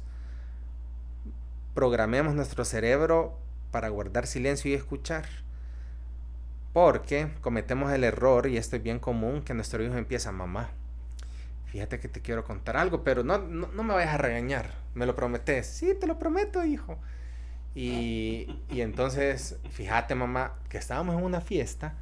programemos 1.73 2.33
nuestro 2.33 2.63
cerebro 2.63 3.37
para 3.71 3.89
guardar 3.89 4.27
silencio 4.27 4.71
y 4.71 4.73
escuchar. 4.73 5.25
Porque 6.71 7.29
cometemos 7.41 7.91
el 7.93 8.03
error, 8.03 8.47
y 8.47 8.57
esto 8.57 8.75
es 8.75 8.83
bien 8.83 8.99
común, 8.99 9.43
que 9.43 9.53
nuestro 9.53 9.81
hijo 9.81 9.95
empieza, 9.95 10.33
mamá, 10.33 10.69
fíjate 11.67 11.99
que 11.99 12.09
te 12.09 12.21
quiero 12.21 12.43
contar 12.43 12.75
algo, 12.75 13.03
pero 13.03 13.23
no, 13.23 13.37
no, 13.37 13.67
no 13.67 13.83
me 13.83 13.93
vayas 13.93 14.13
a 14.13 14.17
regañar, 14.17 14.73
me 14.93 15.05
lo 15.05 15.15
prometes. 15.15 15.67
Sí, 15.67 15.93
te 15.97 16.05
lo 16.05 16.19
prometo, 16.19 16.65
hijo. 16.65 16.97
Y, 17.75 18.47
entonces, 18.69 19.57
fíjate 19.69 20.15
mamá, 20.15 20.57
que 20.69 20.77
estábamos 20.77 21.17
en 21.17 21.23
una 21.23 21.41
fiesta 21.41 21.93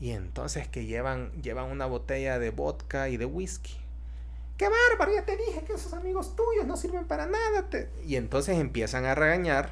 y 0.00 0.10
entonces 0.10 0.68
que 0.68 0.86
llevan, 0.86 1.32
llevan 1.42 1.70
una 1.70 1.86
botella 1.86 2.38
de 2.38 2.50
vodka 2.50 3.08
y 3.08 3.16
de 3.16 3.24
whisky. 3.24 3.76
¡Qué 4.56 4.68
bárbaro! 4.68 5.12
Ya 5.12 5.24
te 5.24 5.36
dije 5.36 5.64
que 5.66 5.72
esos 5.72 5.92
amigos 5.92 6.36
tuyos 6.36 6.66
no 6.66 6.76
sirven 6.76 7.06
para 7.06 7.26
nada. 7.26 7.66
Y 8.06 8.14
entonces 8.14 8.58
empiezan 8.58 9.04
a 9.04 9.16
regañar 9.16 9.70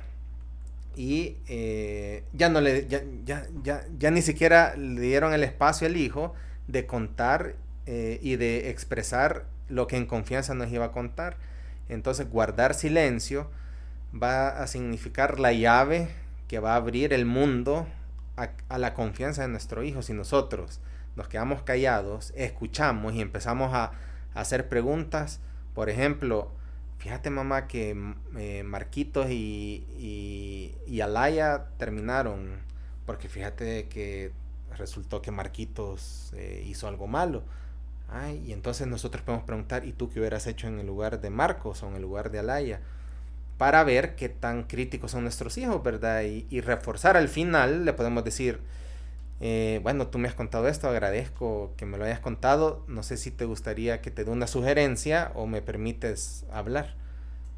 y 0.97 1.37
eh, 1.47 2.25
ya 2.33 2.49
no 2.49 2.61
le, 2.61 2.89
ya, 2.89 3.03
ya, 3.25 3.47
ya, 3.63 3.87
ya, 3.97 4.11
ni 4.11 4.23
siquiera 4.23 4.75
le 4.77 5.01
dieron 5.01 5.33
el 5.33 5.45
espacio 5.45 5.87
al 5.87 5.97
hijo 5.97 6.35
de 6.67 6.87
contar 6.87 7.55
eh, 7.87 8.19
y 8.21 8.35
de 8.35 8.71
expresar 8.71 9.47
lo 9.69 9.87
que 9.87 9.97
en 9.97 10.07
confianza 10.07 10.55
nos 10.55 10.73
iba 10.73 10.87
a 10.87 10.93
contar. 10.93 11.37
Entonces 11.89 12.29
guardar 12.29 12.75
silencio 12.75 13.49
va 14.15 14.49
a 14.49 14.67
significar 14.67 15.41
la 15.41 15.53
llave 15.53 16.09
que 16.49 16.59
va 16.59 16.73
a 16.73 16.77
abrir 16.77 17.13
el 17.13 17.27
mundo 17.27 17.87
a, 18.37 18.79
la 18.79 18.95
confianza 18.95 19.43
de 19.43 19.49
nuestro 19.49 19.83
hijo. 19.83 20.03
Si 20.03 20.13
nosotros 20.13 20.81
nos 21.17 21.29
quedamos 21.29 21.63
callados, 21.63 22.33
escuchamos 22.37 23.15
y 23.15 23.21
empezamos 23.21 23.75
a, 23.75 23.93
hacer 24.33 24.69
preguntas, 24.69 25.41
por 25.75 25.91
ejemplo, 25.91 26.53
fíjate 26.99 27.31
mamá 27.31 27.67
que 27.67 28.15
eh, 28.37 28.63
Marquitos 28.63 29.29
y, 29.29 29.85
y, 30.87 31.01
Alaya 31.01 31.67
terminaron, 31.79 32.59
porque 33.07 33.29
fíjate 33.29 33.89
que 33.89 34.31
resultó 34.79 35.21
que 35.21 35.33
Marquitos 35.33 36.33
eh, 36.37 36.65
hizo 36.65 36.87
algo 36.87 37.09
malo. 37.09 37.43
Ay, 38.09 38.41
y 38.47 38.53
entonces 38.53 38.87
nosotros 38.87 39.25
podemos 39.25 39.45
preguntar, 39.45 39.85
¿y 39.85 39.93
tú 39.93 40.11
qué 40.11 40.21
hubieras 40.21 40.47
hecho 40.47 40.69
en 40.69 40.79
el 40.79 40.87
lugar 40.87 41.21
de 41.21 41.31
Marcos 41.31 41.83
o 41.83 41.89
en 41.89 41.97
el 41.97 42.03
lugar 42.03 42.31
de 42.31 42.39
Alaya? 42.39 42.81
Para 43.61 43.85
ver 43.85 44.15
qué 44.17 44.31
tan 44.31 44.63
críticos 44.63 45.11
son 45.11 45.25
nuestros 45.25 45.59
hijos, 45.59 45.83
¿verdad? 45.83 46.23
Y, 46.23 46.63
reforzar 46.63 47.19
al 47.19 47.29
final, 47.29 47.85
le 47.85 47.93
podemos 47.93 48.25
decir, 48.25 48.59
eh, 49.41 49.81
bueno, 49.83 50.07
tú 50.07 50.17
me 50.17 50.29
has 50.29 50.35
contado 50.35 50.67
esto, 50.67 50.89
agradezco 50.89 51.75
que 51.77 51.85
me 51.85 51.99
lo 51.99 52.07
hayas 52.07 52.21
contado, 52.21 52.83
no 52.89 53.03
sé 53.03 53.19
si 53.19 53.31
te 53.31 53.45
gustaría 53.45 54.01
que 54.01 54.11
te 54.11 54.25
dé 54.25 54.31
una 54.31 54.47
sugerencia 54.47 55.31
o 55.35 55.47
me 55.47 55.61
permites 55.61 56.47
hablar. 56.51 56.95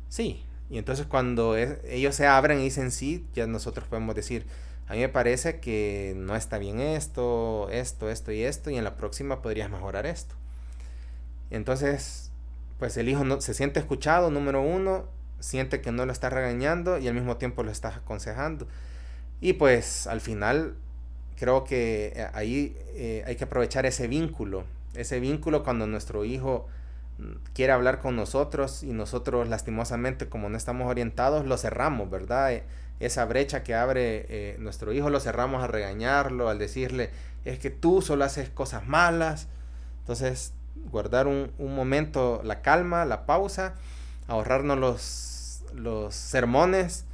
Sí, 0.08 0.44
y 0.68 0.78
entonces 0.78 1.06
cuando 1.06 1.56
ellos 1.56 2.16
se 2.16 2.26
abren 2.26 2.58
y 2.58 2.64
dicen 2.64 2.90
sí, 2.90 3.24
ya 3.32 3.46
nosotros 3.46 3.86
podemos 3.86 4.16
decir, 4.16 4.44
a 4.88 4.94
mí 4.94 4.98
me 4.98 5.08
parece 5.08 5.60
que 5.60 6.14
no 6.16 6.34
está 6.34 6.58
bien 6.58 6.80
esto, 6.80 7.68
esto, 7.70 8.10
esto 8.10 8.32
y 8.32 8.42
esto, 8.42 8.70
y 8.70 8.76
en 8.76 8.82
la 8.82 8.96
próxima 8.96 9.40
podrías 9.40 9.70
mejorar 9.70 10.06
esto. 10.06 10.34
Entonces, 11.50 12.32
pues 12.80 12.96
el 12.96 13.08
hijo 13.08 13.22
no, 13.22 13.40
se 13.40 13.54
siente 13.54 13.78
escuchado, 13.78 14.32
número 14.32 14.62
uno, 14.62 15.21
siente 15.42 15.80
que 15.80 15.92
no 15.92 16.06
lo 16.06 16.12
está 16.12 16.30
regañando 16.30 16.98
y 16.98 17.08
al 17.08 17.14
mismo 17.14 17.36
tiempo 17.36 17.62
lo 17.62 17.70
está 17.70 17.88
aconsejando. 17.88 18.66
Y 19.40 19.54
pues 19.54 20.06
al 20.06 20.20
final 20.20 20.76
creo 21.36 21.64
que 21.64 22.12
eh, 22.14 22.28
ahí 22.32 22.76
eh, 22.94 23.24
hay 23.26 23.34
que 23.36 23.44
aprovechar 23.44 23.84
ese 23.84 24.06
vínculo, 24.06 24.64
ese 24.94 25.18
vínculo 25.18 25.64
cuando 25.64 25.86
nuestro 25.88 26.24
hijo 26.24 26.68
mm, 27.18 27.32
quiere 27.52 27.72
hablar 27.72 27.98
con 27.98 28.14
nosotros 28.14 28.84
y 28.84 28.92
nosotros 28.92 29.48
lastimosamente 29.48 30.28
como 30.28 30.48
no 30.48 30.56
estamos 30.56 30.88
orientados 30.88 31.44
lo 31.44 31.58
cerramos, 31.58 32.08
¿verdad? 32.08 32.52
E, 32.52 32.62
esa 33.00 33.24
brecha 33.24 33.64
que 33.64 33.74
abre 33.74 34.26
eh, 34.28 34.56
nuestro 34.60 34.92
hijo 34.92 35.10
lo 35.10 35.18
cerramos 35.18 35.64
a 35.64 35.66
regañarlo, 35.66 36.48
al 36.48 36.58
decirle 36.60 37.10
es 37.44 37.58
que 37.58 37.70
tú 37.70 38.00
solo 38.00 38.24
haces 38.24 38.48
cosas 38.48 38.86
malas. 38.86 39.48
Entonces 40.02 40.52
guardar 40.90 41.26
un, 41.26 41.50
un 41.58 41.74
momento, 41.74 42.40
la 42.44 42.62
calma, 42.62 43.04
la 43.04 43.26
pausa, 43.26 43.74
ahorrarnos 44.28 44.78
los 44.78 45.31
los 45.74 46.14
sermones 46.14 47.04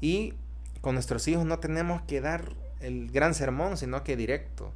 y 0.00 0.34
con 0.80 0.94
nuestros 0.94 1.26
hijos 1.28 1.44
no 1.44 1.58
tenemos 1.58 2.02
que 2.02 2.20
dar 2.20 2.52
el 2.80 3.10
gran 3.10 3.34
sermón, 3.34 3.76
sino 3.76 4.04
que 4.04 4.16
directo, 4.16 4.72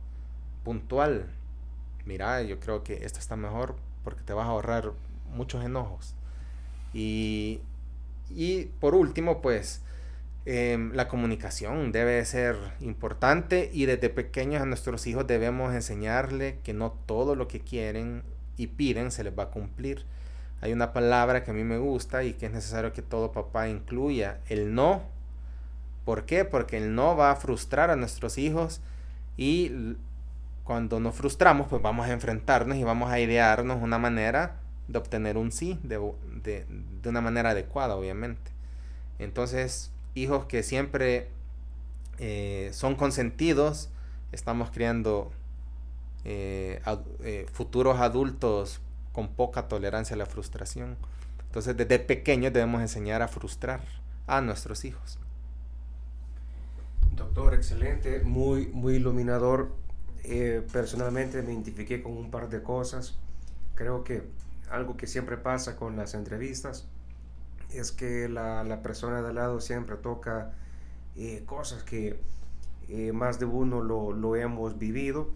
puntual. 0.65 1.27
mira, 2.05 2.43
yo 2.43 2.59
creo 2.59 2.83
que 2.83 3.05
esto 3.05 3.19
está 3.19 3.37
mejor 3.37 3.77
porque 4.05 4.23
te 4.23 4.33
vas 4.33 4.47
a 4.47 4.51
ahorrar 4.51 4.93
muchos 5.33 5.65
enojos. 5.65 6.15
Y, 6.93 7.61
y 8.31 8.65
por 8.81 8.95
último, 8.95 9.41
pues 9.41 9.83
em, 10.45 10.93
la 10.93 11.09
comunicación 11.09 11.93
debe 11.93 12.25
ser 12.25 12.57
importante 12.81 13.71
y 13.73 13.87
desde 13.87 14.11
pequeños 14.11 14.63
a 14.63 14.67
nuestros 14.67 15.07
hijos 15.07 15.27
debemos 15.27 15.75
enseñarle 15.75 16.59
que 16.65 16.75
no 16.75 16.93
todo 17.07 17.37
lo 17.37 17.49
que 17.49 17.61
quieren 17.61 18.25
y 18.57 18.67
piden 18.67 19.11
se 19.11 19.25
les 19.25 19.39
va 19.39 19.45
a 19.45 19.51
cumplir. 19.51 20.05
Hay 20.63 20.73
una 20.73 20.93
palabra 20.93 21.43
que 21.43 21.51
a 21.51 21.55
mí 21.55 21.65
me 21.65 21.79
gusta 21.79 22.23
y 22.23 22.35
que 22.35 22.47
es 22.47 22.53
necesario 22.53 22.93
que 22.93 23.03
todo 23.03 23.33
papá 23.33 23.69
incluya, 23.69 24.39
el 24.49 24.75
no. 24.75 25.03
¿Por 26.05 26.25
qué? 26.25 26.45
Porque 26.45 26.79
el 26.79 26.95
no 26.95 27.17
va 27.17 27.33
a 27.33 27.37
frustrar 27.37 27.91
a 27.91 27.97
nuestros 27.97 28.39
hijos 28.39 28.81
y 29.37 29.97
cuando 30.63 31.01
nos 31.01 31.17
frustramos, 31.17 31.67
pues 31.67 31.83
vamos 31.83 32.07
a 32.07 32.13
enfrentarnos 32.13 32.77
y 32.77 32.85
vamos 32.85 33.11
a 33.11 33.19
idearnos 33.19 33.83
una 33.83 33.99
manera 33.99 34.61
de 34.87 34.99
obtener 34.99 35.37
un 35.37 35.51
sí 35.51 35.81
de, 35.83 35.99
de, 36.45 37.09
una 37.09 37.21
manera 37.21 37.51
adecuada, 37.51 37.97
obviamente. 37.97 38.53
Entonces, 39.19 39.91
hijos 40.15 40.45
que 40.45 40.63
siempre 40.63 41.29
eh, 42.19 42.71
son 42.73 42.95
consentidos, 42.95 43.91
estamos 44.31 44.71
creando 44.71 45.33
eh, 46.25 46.81
eh, 47.25 47.47
futuros 47.53 47.99
adultos 47.99 48.81
con 49.13 49.35
poca 49.35 49.69
tolerancia 49.69 50.15
a 50.15 50.19
la 50.19 50.27
frustración. 50.27 50.97
Entonces, 51.47 51.77
desde 51.77 51.99
pequeños 51.99 52.53
debemos 52.53 52.81
enseñar 52.81 53.23
a 53.23 53.29
frustrar 53.29 53.83
a 54.27 54.41
nuestros 54.41 54.85
hijos. 54.85 55.19
Doctor, 57.15 57.55
excelente, 57.55 58.21
muy, 58.21 58.69
muy 58.69 58.95
iluminador. 58.95 59.75
personalmente 60.73 61.43
me 61.43 61.53
identifiqué 61.53 62.03
con 62.03 62.17
un 62.17 62.31
par 62.31 62.49
de 62.49 62.63
cosas. 62.63 63.17
Creo 63.75 64.05
que 64.05 64.23
algo 64.71 64.97
que 64.97 65.07
siempre 65.07 65.37
pasa 65.37 65.77
con 65.77 65.97
las 65.97 66.15
entrevistas 66.15 66.87
es 67.71 67.93
que 67.93 68.29
la, 68.29 68.65
la 68.65 68.83
persona 68.83 69.23
de 69.23 69.29
al 69.29 69.35
lado 69.35 69.61
siempre 69.61 69.97
toca 69.97 70.53
eh, 71.17 71.43
cosas 71.45 71.83
que 71.83 72.19
eh, 72.89 73.13
más 73.13 73.39
de 73.39 73.45
uno 73.45 73.83
lo, 73.83 74.13
lo, 74.13 74.37
hemos 74.37 74.79
vivido. 74.79 75.31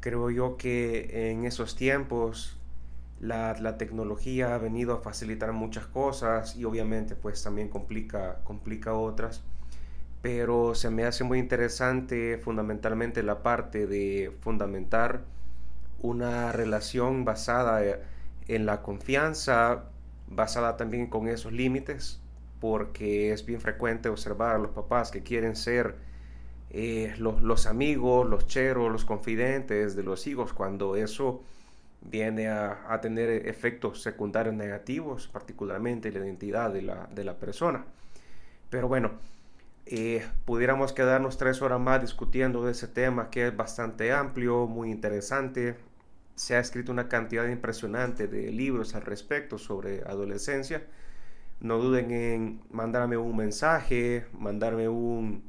Creo 0.00 0.30
yo 0.30 0.56
que 0.56 1.30
en 1.30 1.44
esos 1.44 1.76
tiempos 1.76 2.56
la, 3.22 3.56
la, 3.58 3.78
tecnología 3.78 4.54
ha 4.54 4.58
venido 4.58 4.94
a 4.94 5.00
facilitar 5.00 5.52
muchas 5.52 5.86
cosas 5.86 6.56
y 6.56 6.64
obviamente 6.64 7.16
pues 7.16 7.42
también 7.42 7.68
complica, 7.68 8.40
complica 8.44 8.92
otras. 8.92 9.42
Pero 10.20 10.74
se 10.74 10.90
me 10.90 11.04
hace 11.04 11.24
muy 11.24 11.38
interesante 11.38 12.38
fundamentalmente 12.38 13.22
la 13.22 13.42
parte 13.42 13.86
de 13.86 14.36
fundamentar 14.40 15.22
una 16.00 16.52
relación 16.52 17.24
basada 17.24 17.80
en 18.48 18.66
la 18.66 18.82
confianza 18.82 19.84
basada 20.34 20.76
también 20.76 21.06
con 21.06 21.28
esos 21.28 21.52
límites, 21.52 22.20
porque 22.60 23.32
es 23.32 23.44
bien 23.44 23.60
frecuente 23.60 24.08
observar 24.08 24.56
a 24.56 24.58
los 24.58 24.72
papás 24.72 25.10
que 25.10 25.22
quieren 25.22 25.56
ser 25.56 25.96
eh, 26.70 27.14
los, 27.18 27.66
amigos, 27.66 28.28
los 28.28 28.46
cheros, 28.46 28.90
los 28.90 29.04
confidentes 29.04 29.94
de 29.96 30.02
los 30.02 30.26
hijos, 30.26 30.52
cuando 30.52 30.96
eso 30.96 31.42
viene 32.04 32.48
a, 32.48 32.98
tener 33.00 33.46
efectos 33.48 34.02
secundarios 34.02 34.54
negativos, 34.54 35.28
particularmente 35.28 36.10
la 36.10 36.20
identidad 36.20 36.72
de 36.72 36.82
la, 36.82 37.36
persona. 37.36 37.84
Pero 38.70 38.88
bueno, 38.88 39.12
eh, 39.86 40.26
pudiéramos 40.44 40.92
quedarnos 40.92 41.36
tres 41.36 41.62
horas 41.62 41.80
más 41.80 42.00
discutiendo 42.00 42.64
de 42.64 42.72
ese 42.72 42.88
tema 42.88 43.30
que 43.30 43.48
es 43.48 43.56
bastante 43.56 44.12
amplio, 44.12 44.66
muy 44.66 44.90
interesante, 44.90 45.76
se 46.34 46.56
ha 46.56 46.60
escrito 46.60 46.92
una 46.92 47.08
cantidad 47.08 47.46
impresionante 47.46 48.26
de 48.26 48.50
libros 48.50 48.94
al 48.94 49.02
respecto 49.02 49.58
sobre 49.58 50.02
adolescencia. 50.02 50.82
No 51.60 51.78
duden 51.78 52.10
en 52.10 52.62
mandarme 52.70 53.16
un 53.16 53.36
mensaje, 53.36 54.26
mandarme 54.32 54.88
un, 54.88 55.44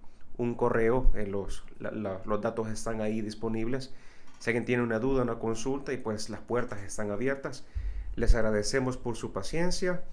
correo, 0.57 1.09
en 1.15 1.31
los, 1.31 1.63
los 1.79 2.41
datos 2.41 2.69
están 2.69 3.01
ahí 3.01 3.21
disponibles. 3.21 3.93
Si 4.43 4.49
alguien 4.49 4.65
tiene 4.65 4.83
una 4.83 4.99
duda, 4.99 5.21
una 5.21 5.39
consulta 5.39 5.93
y 5.93 5.97
pues 5.97 6.29
las 6.29 6.41
puertas 6.41 6.81
están 6.81 7.11
abiertas. 7.11 7.63
Les 8.17 8.35
agradecemos 8.35 8.97
por 8.97 9.15
su 9.15 9.31
paciencia, 9.31 10.03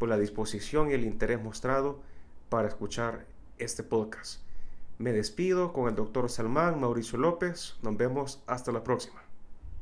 por 0.00 0.08
la 0.08 0.18
disposición 0.18 0.90
y 0.90 0.94
el 0.94 1.04
interés 1.04 1.40
mostrado 1.40 2.00
para 2.48 2.66
escuchar 2.66 3.26
este 3.58 3.84
podcast. 3.84 4.40
Me 4.98 5.12
despido 5.12 5.72
con 5.72 5.88
el 5.88 5.94
doctor 5.94 6.28
Salmán 6.28 6.80
Mauricio 6.80 7.16
López. 7.16 7.76
Nos 7.82 7.96
vemos 7.96 8.42
hasta 8.48 8.72
la 8.72 8.82
próxima. 8.82 9.25